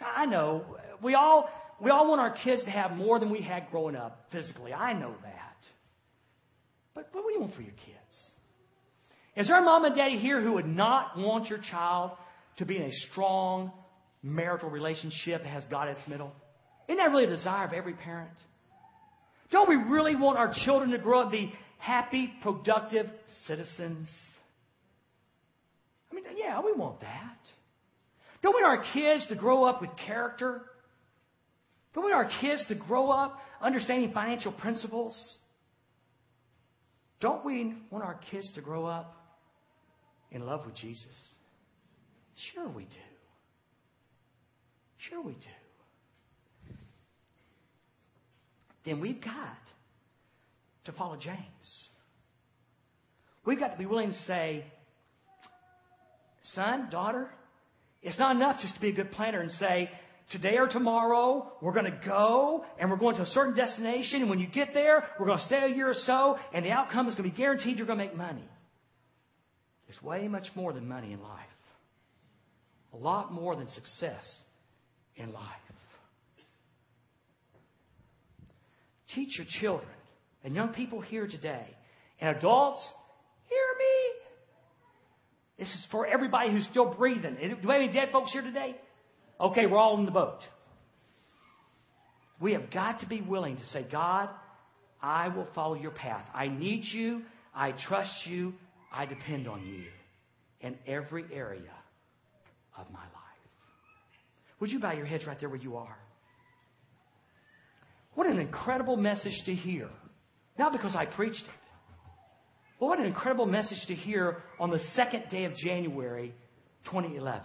I 0.00 0.26
know 0.26 0.64
we 1.02 1.14
all 1.14 1.50
we 1.80 1.90
all 1.90 2.08
want 2.08 2.20
our 2.20 2.34
kids 2.36 2.62
to 2.64 2.70
have 2.70 2.92
more 2.92 3.18
than 3.18 3.30
we 3.30 3.40
had 3.40 3.68
growing 3.70 3.96
up 3.96 4.26
physically. 4.32 4.72
I 4.72 4.92
know 4.92 5.14
that. 5.22 5.56
But, 6.98 7.10
what 7.12 7.28
do 7.28 7.32
you 7.32 7.40
want 7.40 7.54
for 7.54 7.62
your 7.62 7.70
kids? 7.70 8.30
Is 9.36 9.46
there 9.46 9.56
a 9.56 9.62
mom 9.62 9.84
and 9.84 9.94
daddy 9.94 10.18
here 10.18 10.42
who 10.42 10.54
would 10.54 10.66
not 10.66 11.16
want 11.16 11.48
your 11.48 11.60
child 11.70 12.10
to 12.56 12.64
be 12.64 12.76
in 12.76 12.82
a 12.82 12.92
strong 13.08 13.70
marital 14.20 14.68
relationship 14.68 15.44
that 15.44 15.48
has 15.48 15.62
God 15.70 15.88
at 15.88 15.98
its 15.98 16.08
middle? 16.08 16.32
Isn't 16.88 16.96
that 16.96 17.10
really 17.10 17.26
a 17.26 17.28
desire 17.28 17.68
of 17.68 17.72
every 17.72 17.92
parent? 17.92 18.32
Don't 19.52 19.68
we 19.68 19.76
really 19.76 20.16
want 20.16 20.38
our 20.38 20.52
children 20.64 20.90
to 20.90 20.98
grow 20.98 21.20
up 21.20 21.30
be 21.30 21.52
happy, 21.78 22.32
productive 22.42 23.06
citizens? 23.46 24.08
I 26.10 26.16
mean, 26.16 26.24
yeah, 26.36 26.60
we 26.64 26.72
want 26.72 27.02
that. 27.02 27.38
Don't 28.42 28.56
we 28.56 28.60
want 28.60 28.76
our 28.76 28.92
kids 28.92 29.24
to 29.28 29.36
grow 29.36 29.62
up 29.62 29.80
with 29.80 29.90
character? 30.04 30.62
Don't 31.94 32.04
we 32.04 32.10
want 32.10 32.24
our 32.26 32.40
kids 32.40 32.64
to 32.66 32.74
grow 32.74 33.12
up 33.12 33.38
understanding 33.62 34.10
financial 34.10 34.50
principles? 34.50 35.37
Don't 37.20 37.44
we 37.44 37.74
want 37.90 38.04
our 38.04 38.20
kids 38.30 38.50
to 38.54 38.60
grow 38.60 38.86
up 38.86 39.14
in 40.30 40.44
love 40.46 40.64
with 40.66 40.74
Jesus? 40.76 41.06
Sure, 42.54 42.68
we 42.68 42.84
do. 42.84 42.90
Sure, 44.98 45.22
we 45.22 45.32
do. 45.32 45.38
then 48.88 49.00
we've 49.00 49.22
got 49.22 49.58
to 50.86 50.92
follow 50.92 51.16
James. 51.16 51.38
We've 53.44 53.58
got 53.58 53.72
to 53.72 53.78
be 53.78 53.86
willing 53.86 54.10
to 54.10 54.18
say, 54.26 54.64
son, 56.54 56.88
daughter, 56.90 57.28
it's 58.02 58.18
not 58.18 58.34
enough 58.34 58.60
just 58.60 58.74
to 58.74 58.80
be 58.80 58.88
a 58.88 58.92
good 58.92 59.10
planner 59.12 59.40
and 59.40 59.50
say, 59.52 59.90
today 60.30 60.56
or 60.58 60.68
tomorrow, 60.68 61.52
we're 61.60 61.72
going 61.72 61.90
to 61.90 62.00
go 62.06 62.64
and 62.78 62.90
we're 62.90 62.96
going 62.96 63.16
to 63.16 63.22
a 63.22 63.26
certain 63.26 63.54
destination. 63.54 64.20
And 64.20 64.30
when 64.30 64.38
you 64.38 64.46
get 64.46 64.74
there, 64.74 65.04
we're 65.18 65.26
going 65.26 65.38
to 65.38 65.44
stay 65.44 65.60
a 65.62 65.74
year 65.74 65.88
or 65.88 65.94
so, 65.94 66.38
and 66.52 66.64
the 66.64 66.70
outcome 66.70 67.08
is 67.08 67.14
going 67.14 67.28
to 67.28 67.34
be 67.34 67.40
guaranteed 67.40 67.78
you're 67.78 67.86
going 67.86 67.98
to 67.98 68.04
make 68.04 68.16
money. 68.16 68.44
There's 69.86 70.02
way 70.02 70.28
much 70.28 70.46
more 70.54 70.72
than 70.72 70.86
money 70.86 71.12
in 71.12 71.22
life, 71.22 71.46
a 72.92 72.96
lot 72.96 73.32
more 73.32 73.56
than 73.56 73.68
success 73.68 74.22
in 75.16 75.32
life. 75.32 75.44
Teach 79.14 79.38
your 79.38 79.46
children 79.60 79.88
and 80.44 80.54
young 80.54 80.74
people 80.74 81.00
here 81.00 81.26
today, 81.26 81.64
and 82.20 82.36
adults, 82.36 82.86
hear 83.48 83.58
me. 83.78 85.64
This 85.64 85.68
is 85.68 85.86
for 85.90 86.06
everybody 86.06 86.52
who's 86.52 86.66
still 86.70 86.94
breathing. 86.94 87.36
Do 87.40 87.66
we 87.66 87.72
have 87.72 87.82
any 87.82 87.92
dead 87.92 88.10
folks 88.12 88.30
here 88.30 88.42
today? 88.42 88.76
Okay, 89.40 89.66
we're 89.66 89.78
all 89.78 89.98
in 89.98 90.04
the 90.04 90.10
boat. 90.10 90.40
We 92.40 92.52
have 92.52 92.70
got 92.70 93.00
to 93.00 93.06
be 93.06 93.20
willing 93.20 93.56
to 93.56 93.64
say, 93.66 93.86
God, 93.90 94.28
I 95.00 95.28
will 95.28 95.46
follow 95.54 95.74
your 95.74 95.90
path. 95.90 96.24
I 96.34 96.48
need 96.48 96.84
you. 96.84 97.22
I 97.54 97.72
trust 97.72 98.26
you. 98.26 98.54
I 98.92 99.06
depend 99.06 99.48
on 99.48 99.64
you 99.64 99.84
in 100.60 100.76
every 100.86 101.24
area 101.32 101.72
of 102.76 102.90
my 102.90 103.00
life. 103.00 103.12
Would 104.60 104.70
you 104.70 104.80
bow 104.80 104.92
your 104.92 105.06
heads 105.06 105.24
right 105.26 105.38
there 105.38 105.48
where 105.48 105.58
you 105.58 105.76
are? 105.76 105.96
What 108.14 108.26
an 108.26 108.40
incredible 108.40 108.96
message 108.96 109.40
to 109.46 109.54
hear. 109.54 109.88
Not 110.58 110.72
because 110.72 110.96
I 110.96 111.06
preached 111.06 111.44
it. 111.44 111.68
But 112.80 112.86
what 112.86 112.98
an 112.98 113.06
incredible 113.06 113.46
message 113.46 113.78
to 113.86 113.94
hear 113.94 114.38
on 114.58 114.70
the 114.70 114.80
second 114.96 115.24
day 115.30 115.44
of 115.44 115.54
January 115.54 116.34
2011. 116.86 117.42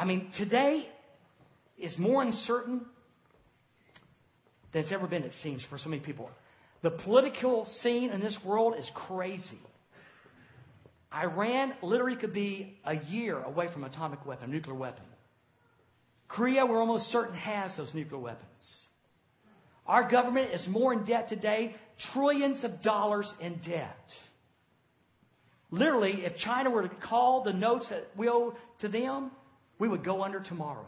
I 0.00 0.06
mean, 0.06 0.30
today 0.38 0.88
is 1.76 1.94
more 1.98 2.22
uncertain 2.22 2.80
than 4.72 4.84
it's 4.84 4.92
ever 4.92 5.06
been, 5.06 5.24
it 5.24 5.32
seems, 5.42 5.62
for 5.68 5.76
so 5.76 5.90
many 5.90 6.00
people. 6.00 6.30
The 6.80 6.90
political 6.90 7.66
scene 7.82 8.08
in 8.08 8.22
this 8.22 8.38
world 8.42 8.76
is 8.78 8.90
crazy. 8.94 9.60
Iran 11.12 11.74
literally 11.82 12.16
could 12.16 12.32
be 12.32 12.78
a 12.82 12.94
year 12.96 13.42
away 13.42 13.70
from 13.74 13.84
atomic 13.84 14.24
weapon, 14.24 14.50
nuclear 14.50 14.74
weapon. 14.74 15.04
Korea, 16.28 16.64
we're 16.64 16.80
almost 16.80 17.04
certain, 17.08 17.34
has 17.36 17.76
those 17.76 17.92
nuclear 17.92 18.20
weapons. 18.20 18.86
Our 19.86 20.10
government 20.10 20.54
is 20.54 20.66
more 20.66 20.94
in 20.94 21.04
debt 21.04 21.28
today, 21.28 21.74
trillions 22.14 22.64
of 22.64 22.80
dollars 22.80 23.30
in 23.38 23.60
debt. 23.68 23.98
Literally, 25.70 26.24
if 26.24 26.38
China 26.38 26.70
were 26.70 26.88
to 26.88 26.94
call 27.06 27.44
the 27.44 27.52
notes 27.52 27.90
that 27.90 28.06
we 28.16 28.30
owe 28.30 28.54
to 28.80 28.88
them, 28.88 29.32
we 29.80 29.88
would 29.88 30.04
go 30.04 30.22
under 30.22 30.40
tomorrow. 30.40 30.86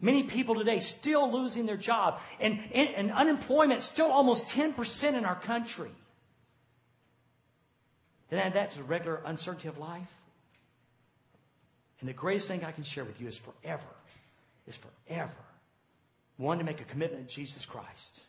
Many 0.00 0.30
people 0.30 0.54
today 0.54 0.78
still 1.00 1.42
losing 1.42 1.66
their 1.66 1.76
job, 1.76 2.14
and, 2.40 2.54
and, 2.72 2.88
and 2.96 3.10
unemployment 3.10 3.82
still 3.82 4.06
almost 4.06 4.44
10% 4.56 4.78
in 5.02 5.24
our 5.24 5.42
country. 5.42 5.90
Then 8.30 8.38
add 8.38 8.54
that 8.54 8.70
to 8.70 8.78
the 8.78 8.84
regular 8.84 9.20
uncertainty 9.26 9.66
of 9.66 9.76
life. 9.76 10.06
And 11.98 12.08
the 12.08 12.14
greatest 12.14 12.46
thing 12.46 12.62
I 12.62 12.70
can 12.70 12.84
share 12.94 13.04
with 13.04 13.16
you 13.18 13.26
is 13.26 13.36
forever, 13.44 13.82
is 14.68 14.76
forever, 15.08 15.32
one, 16.36 16.58
to 16.58 16.64
make 16.64 16.80
a 16.80 16.84
commitment 16.84 17.28
to 17.28 17.34
Jesus 17.34 17.66
Christ, 17.68 18.20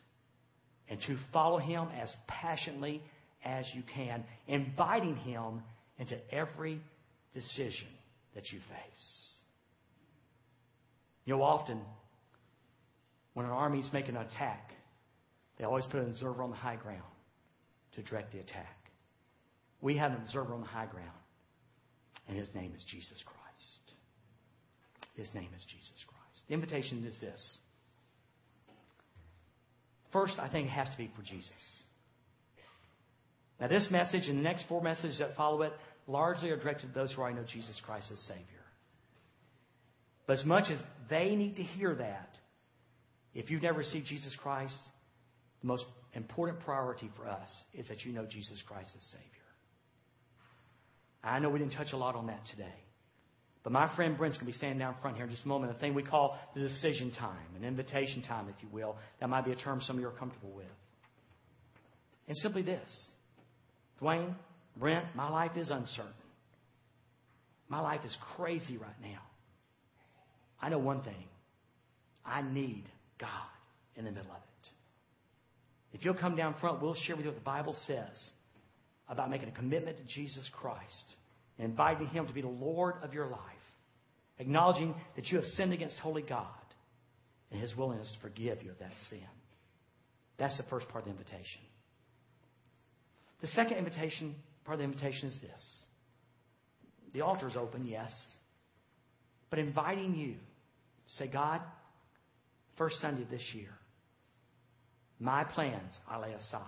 and 0.88 0.98
to 1.06 1.16
follow 1.32 1.58
Him 1.58 1.86
as 2.02 2.12
passionately 2.26 3.00
as 3.44 3.64
you 3.74 3.84
can, 3.94 4.24
inviting 4.48 5.14
Him 5.14 5.62
into 6.00 6.18
every 6.32 6.80
decision 7.32 7.86
that 8.34 8.50
you 8.52 8.58
face. 8.58 9.30
You 11.24 11.36
know, 11.36 11.42
often 11.42 11.80
when 13.34 13.46
an 13.46 13.52
army's 13.52 13.88
making 13.92 14.16
an 14.16 14.22
attack, 14.22 14.72
they 15.58 15.64
always 15.64 15.84
put 15.86 16.00
an 16.00 16.10
observer 16.10 16.42
on 16.42 16.50
the 16.50 16.56
high 16.56 16.76
ground 16.76 17.02
to 17.94 18.02
direct 18.02 18.32
the 18.32 18.38
attack. 18.38 18.76
We 19.80 19.96
have 19.96 20.12
an 20.12 20.18
observer 20.18 20.54
on 20.54 20.60
the 20.60 20.66
high 20.66 20.86
ground, 20.86 21.08
and 22.28 22.36
his 22.36 22.48
name 22.54 22.72
is 22.76 22.84
Jesus 22.84 23.22
Christ. 23.24 23.40
His 25.16 25.28
name 25.34 25.48
is 25.56 25.64
Jesus 25.64 26.04
Christ. 26.06 26.44
The 26.48 26.54
invitation 26.54 27.04
is 27.06 27.18
this. 27.20 27.58
First, 30.12 30.38
I 30.38 30.48
think 30.48 30.66
it 30.66 30.70
has 30.70 30.88
to 30.88 30.96
be 30.96 31.10
for 31.14 31.22
Jesus. 31.22 31.52
Now, 33.60 33.68
this 33.68 33.88
message 33.90 34.28
and 34.28 34.38
the 34.38 34.42
next 34.42 34.64
four 34.68 34.82
messages 34.82 35.18
that 35.18 35.36
follow 35.36 35.62
it 35.62 35.72
largely 36.10 36.50
are 36.50 36.56
directed 36.56 36.88
to 36.88 36.94
those 36.94 37.12
who 37.12 37.22
already 37.22 37.36
know 37.36 37.44
Jesus 37.44 37.80
Christ 37.84 38.08
as 38.12 38.18
Savior. 38.20 38.44
But 40.26 40.38
as 40.38 40.44
much 40.44 40.70
as 40.70 40.78
they 41.08 41.34
need 41.34 41.56
to 41.56 41.62
hear 41.62 41.94
that, 41.94 42.30
if 43.34 43.50
you've 43.50 43.62
never 43.62 43.78
received 43.78 44.06
Jesus 44.06 44.36
Christ, 44.42 44.78
the 45.60 45.66
most 45.66 45.84
important 46.14 46.60
priority 46.60 47.10
for 47.16 47.28
us 47.28 47.48
is 47.74 47.86
that 47.88 48.04
you 48.04 48.12
know 48.12 48.26
Jesus 48.26 48.62
Christ 48.66 48.90
as 48.96 49.04
Savior. 49.04 49.26
I 51.22 51.38
know 51.38 51.50
we 51.50 51.58
didn't 51.58 51.74
touch 51.74 51.92
a 51.92 51.96
lot 51.96 52.16
on 52.16 52.26
that 52.28 52.40
today. 52.50 52.74
But 53.62 53.72
my 53.72 53.94
friend 53.94 54.16
Brent's 54.16 54.38
going 54.38 54.46
to 54.46 54.52
be 54.52 54.56
standing 54.56 54.78
down 54.78 54.96
front 55.02 55.16
here 55.16 55.26
in 55.26 55.30
just 55.30 55.44
a 55.44 55.48
moment, 55.48 55.76
a 55.76 55.78
thing 55.78 55.94
we 55.94 56.02
call 56.02 56.38
the 56.54 56.60
decision 56.60 57.12
time, 57.12 57.36
an 57.56 57.64
invitation 57.64 58.22
time, 58.22 58.48
if 58.48 58.62
you 58.62 58.68
will. 58.72 58.96
That 59.20 59.28
might 59.28 59.44
be 59.44 59.52
a 59.52 59.56
term 59.56 59.80
some 59.82 59.96
of 59.96 60.00
you 60.00 60.08
are 60.08 60.12
comfortable 60.12 60.50
with. 60.50 60.66
And 62.26 62.36
simply 62.38 62.62
this 62.62 63.10
Dwayne, 64.00 64.34
Brent, 64.76 65.04
my 65.14 65.28
life 65.28 65.56
is 65.56 65.70
uncertain. 65.70 66.12
My 67.68 67.80
life 67.80 68.00
is 68.04 68.16
crazy 68.36 68.76
right 68.76 69.00
now. 69.02 69.20
I 70.60 70.68
know 70.68 70.78
one 70.78 71.02
thing 71.02 71.28
I 72.24 72.42
need 72.42 72.84
God 73.18 73.28
in 73.96 74.04
the 74.04 74.10
middle 74.10 74.30
of 74.30 74.36
it. 74.36 74.68
If 75.92 76.04
you'll 76.04 76.14
come 76.14 76.36
down 76.36 76.54
front, 76.60 76.80
we'll 76.80 76.94
share 76.94 77.16
with 77.16 77.24
you 77.24 77.30
what 77.30 77.38
the 77.38 77.44
Bible 77.44 77.76
says 77.86 78.30
about 79.08 79.30
making 79.30 79.48
a 79.48 79.52
commitment 79.52 79.98
to 79.98 80.04
Jesus 80.04 80.48
Christ 80.52 81.04
and 81.58 81.68
inviting 81.68 82.06
Him 82.08 82.26
to 82.26 82.32
be 82.32 82.42
the 82.42 82.48
Lord 82.48 82.94
of 83.02 83.12
your 83.12 83.26
life, 83.26 83.40
acknowledging 84.38 84.94
that 85.16 85.26
you 85.26 85.36
have 85.36 85.46
sinned 85.46 85.72
against 85.72 85.98
holy 85.98 86.22
God 86.22 86.46
and 87.50 87.60
His 87.60 87.74
willingness 87.76 88.12
to 88.14 88.20
forgive 88.20 88.62
you 88.62 88.70
of 88.70 88.78
that 88.78 88.92
sin. 89.08 89.18
That's 90.38 90.56
the 90.56 90.62
first 90.64 90.88
part 90.88 91.04
of 91.06 91.06
the 91.06 91.18
invitation. 91.18 91.60
The 93.42 93.48
second 93.48 93.78
invitation, 93.78 94.36
part 94.70 94.80
of 94.80 94.86
the 94.86 94.94
invitation 94.94 95.28
is 95.28 95.36
this. 95.42 95.82
The 97.12 97.22
altar 97.22 97.48
is 97.48 97.56
open, 97.56 97.86
yes, 97.86 98.12
but 99.50 99.58
inviting 99.58 100.14
you 100.14 100.34
to 100.34 101.14
say, 101.16 101.26
God, 101.26 101.60
first 102.78 103.00
Sunday 103.00 103.26
this 103.28 103.42
year, 103.52 103.70
my 105.18 105.42
plans 105.42 105.92
I 106.08 106.20
lay 106.20 106.34
aside. 106.34 106.62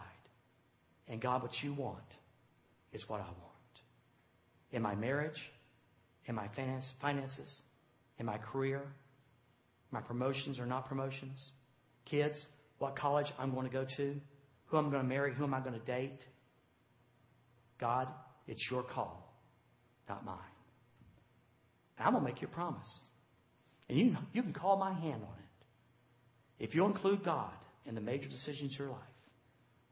And 1.07 1.20
God, 1.20 1.42
what 1.42 1.53
you 1.62 1.74
want 1.74 2.03
is 2.92 3.05
what 3.07 3.20
I 3.20 3.26
want. 3.26 3.36
In 4.72 4.82
my 4.82 4.96
marriage, 4.96 5.38
in 6.26 6.34
my 6.34 6.48
finances, 7.00 7.61
in 8.18 8.26
my 8.26 8.38
career, 8.38 8.82
my 9.92 10.00
promotions 10.00 10.59
or 10.59 10.66
not 10.66 10.88
promotions, 10.88 11.38
kids, 12.05 12.46
what 12.80 12.96
college 12.96 13.28
I'm 13.38 13.55
going 13.55 13.68
to 13.68 13.72
go 13.72 13.86
to, 13.96 14.16
who 14.66 14.76
I'm 14.76 14.90
going 14.90 15.03
to 15.03 15.09
marry, 15.09 15.32
who 15.32 15.44
am 15.44 15.55
I 15.55 15.61
going 15.61 15.78
to 15.78 15.86
date. 15.86 16.18
God, 17.83 18.07
it's 18.47 18.64
your 18.70 18.85
call, 18.85 19.35
not 20.09 20.24
mine. 20.24 20.39
And 21.99 22.07
I'm 22.07 22.12
going 22.12 22.24
to 22.24 22.30
make 22.30 22.41
you 22.41 22.47
a 22.47 22.51
promise. 22.55 22.89
And 23.89 23.99
you, 23.99 24.16
you 24.33 24.43
can 24.43 24.53
call 24.53 24.76
my 24.76 24.93
hand 24.93 25.20
on 25.22 25.35
it. 26.61 26.64
If 26.64 26.76
you 26.76 26.87
include 26.87 27.24
God 27.24 27.51
in 27.85 27.97
the 27.97 28.01
major 28.01 28.28
decisions 28.28 28.74
of 28.74 28.78
your 28.78 28.91
life, 28.91 29.01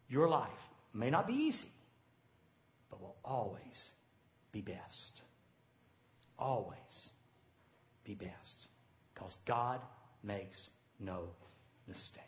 your 0.08 0.28
life 0.28 0.48
may 0.94 1.10
not 1.10 1.26
be 1.26 1.32
easy, 1.32 1.72
but 2.90 3.00
will 3.00 3.16
always 3.24 3.60
be 4.52 4.60
best. 4.60 5.22
Always 6.38 6.78
be 8.04 8.14
best. 8.14 8.68
Because 9.12 9.34
God 9.48 9.80
makes 10.22 10.68
no 11.00 11.24
mistakes. 11.88 12.20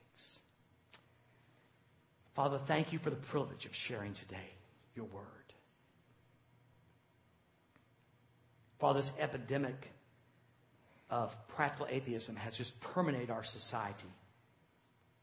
Father, 2.34 2.60
thank 2.66 2.92
you 2.92 2.98
for 2.98 3.10
the 3.10 3.16
privilege 3.30 3.64
of 3.64 3.70
sharing 3.86 4.14
today 4.14 4.50
your 4.96 5.06
word. 5.06 5.41
Father, 8.82 9.00
this 9.00 9.10
epidemic 9.20 9.76
of 11.08 11.30
practical 11.54 11.86
atheism 11.88 12.34
has 12.34 12.52
just 12.56 12.72
permeated 12.92 13.30
our 13.30 13.44
society. 13.44 14.10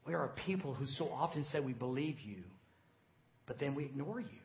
We 0.06 0.14
are 0.14 0.24
a 0.24 0.46
people 0.46 0.72
who 0.72 0.86
so 0.86 1.10
often 1.10 1.44
say 1.44 1.60
we 1.60 1.74
believe 1.74 2.18
you, 2.20 2.42
but 3.46 3.60
then 3.60 3.74
we 3.74 3.84
ignore 3.84 4.18
you. 4.18 4.40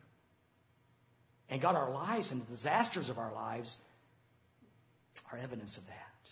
And 1.48 1.62
God, 1.62 1.76
our 1.76 1.90
lives 1.90 2.30
and 2.30 2.42
the 2.42 2.56
disasters 2.56 3.08
of 3.08 3.16
our 3.16 3.32
lives 3.32 3.74
are 5.32 5.38
evidence 5.38 5.74
of 5.78 5.86
that. 5.86 6.30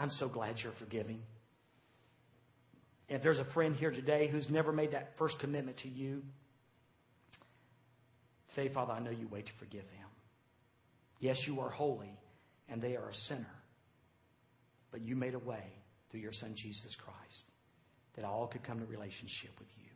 I'm 0.00 0.10
so 0.10 0.28
glad 0.28 0.58
you're 0.62 0.72
forgiving. 0.78 1.22
If 3.08 3.20
there's 3.20 3.40
a 3.40 3.46
friend 3.52 3.74
here 3.74 3.90
today 3.90 4.28
who's 4.30 4.48
never 4.48 4.70
made 4.70 4.92
that 4.92 5.14
first 5.18 5.40
commitment 5.40 5.78
to 5.78 5.88
you, 5.88 6.22
today, 8.54 8.72
Father, 8.72 8.92
I 8.92 9.00
know 9.00 9.10
you 9.10 9.26
wait 9.28 9.46
to 9.46 9.52
forgive 9.58 9.82
them. 9.82 10.08
Yes, 11.20 11.36
you 11.46 11.60
are 11.60 11.70
holy, 11.70 12.18
and 12.68 12.80
they 12.80 12.96
are 12.96 13.08
a 13.08 13.14
sinner. 13.14 13.46
But 14.90 15.02
you 15.02 15.16
made 15.16 15.34
a 15.34 15.38
way 15.38 15.64
through 16.10 16.20
your 16.20 16.32
Son, 16.32 16.54
Jesus 16.56 16.96
Christ, 17.04 17.44
that 18.16 18.24
all 18.24 18.46
could 18.46 18.64
come 18.64 18.78
to 18.78 18.86
relationship 18.86 19.50
with 19.58 19.68
you. 19.76 19.90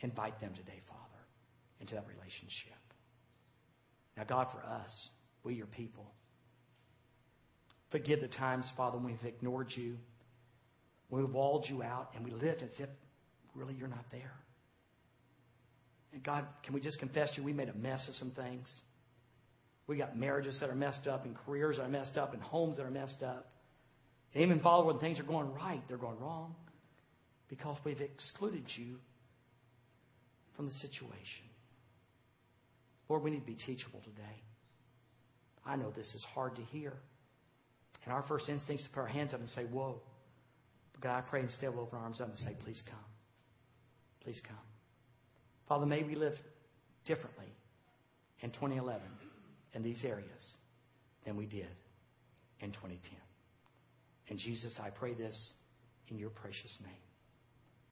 Invite 0.00 0.40
them 0.40 0.52
today, 0.54 0.80
Father, 0.88 1.24
into 1.80 1.94
that 1.94 2.06
relationship. 2.06 2.78
Now, 4.16 4.24
God, 4.24 4.48
for 4.52 4.64
us, 4.64 5.08
we, 5.44 5.54
your 5.54 5.66
people, 5.66 6.12
forgive 7.90 8.20
the 8.20 8.28
times, 8.28 8.70
Father, 8.76 8.98
when 8.98 9.06
we've 9.06 9.24
ignored 9.24 9.68
you, 9.74 9.96
when 11.08 11.24
we've 11.24 11.34
walled 11.34 11.66
you 11.68 11.82
out, 11.82 12.10
and 12.14 12.24
we 12.24 12.30
lived 12.30 12.62
as 12.62 12.70
if 12.78 12.88
really 13.54 13.74
you're 13.74 13.88
not 13.88 14.04
there. 14.12 14.34
And 16.12 16.22
God, 16.22 16.44
can 16.64 16.74
we 16.74 16.80
just 16.80 16.98
confess 16.98 17.30
to 17.32 17.38
you, 17.38 17.44
we 17.44 17.52
made 17.52 17.68
a 17.68 17.74
mess 17.74 18.06
of 18.08 18.14
some 18.14 18.30
things. 18.30 18.72
We 19.88 19.96
got 19.96 20.16
marriages 20.16 20.60
that 20.60 20.68
are 20.68 20.74
messed 20.74 21.06
up, 21.08 21.24
and 21.24 21.34
careers 21.34 21.78
that 21.78 21.84
are 21.84 21.88
messed 21.88 22.18
up, 22.18 22.34
and 22.34 22.42
homes 22.42 22.76
that 22.76 22.84
are 22.84 22.90
messed 22.90 23.22
up. 23.22 23.50
And 24.34 24.44
even, 24.44 24.60
Father, 24.60 24.86
when 24.86 24.98
things 24.98 25.18
are 25.18 25.24
going 25.24 25.52
right, 25.54 25.82
they're 25.88 25.96
going 25.96 26.20
wrong 26.20 26.54
because 27.48 27.78
we've 27.84 28.00
excluded 28.00 28.64
you 28.76 28.96
from 30.54 30.66
the 30.66 30.74
situation. 30.74 31.46
Lord, 33.08 33.22
we 33.22 33.30
need 33.30 33.40
to 33.40 33.46
be 33.46 33.56
teachable 33.56 34.00
today. 34.00 34.42
I 35.64 35.76
know 35.76 35.90
this 35.90 36.14
is 36.14 36.24
hard 36.34 36.56
to 36.56 36.62
hear. 36.64 36.92
And 38.04 38.12
our 38.12 38.22
first 38.28 38.48
instinct 38.48 38.82
is 38.82 38.88
to 38.88 38.92
put 38.92 39.00
our 39.00 39.06
hands 39.06 39.32
up 39.32 39.40
and 39.40 39.48
say, 39.48 39.64
Whoa. 39.64 40.00
But 40.92 41.00
God, 41.02 41.18
I 41.18 41.20
pray 41.22 41.40
instead 41.40 41.74
we'll 41.74 41.84
open 41.84 41.98
our 41.98 42.04
arms 42.04 42.20
up 42.20 42.28
and 42.28 42.38
say, 42.38 42.54
Please 42.62 42.82
come. 42.86 42.98
Please 44.22 44.40
come. 44.46 44.56
Father, 45.66 45.86
may 45.86 46.02
we 46.02 46.14
live 46.14 46.34
differently 47.06 47.46
in 48.42 48.50
2011 48.50 49.00
in 49.78 49.84
these 49.84 50.04
areas 50.04 50.56
than 51.24 51.36
we 51.36 51.46
did 51.46 51.68
in 52.60 52.72
2010. 52.72 52.98
And 54.28 54.38
Jesus, 54.38 54.76
I 54.82 54.90
pray 54.90 55.14
this 55.14 55.52
in 56.08 56.18
your 56.18 56.30
precious 56.30 56.76
name. 56.82 57.07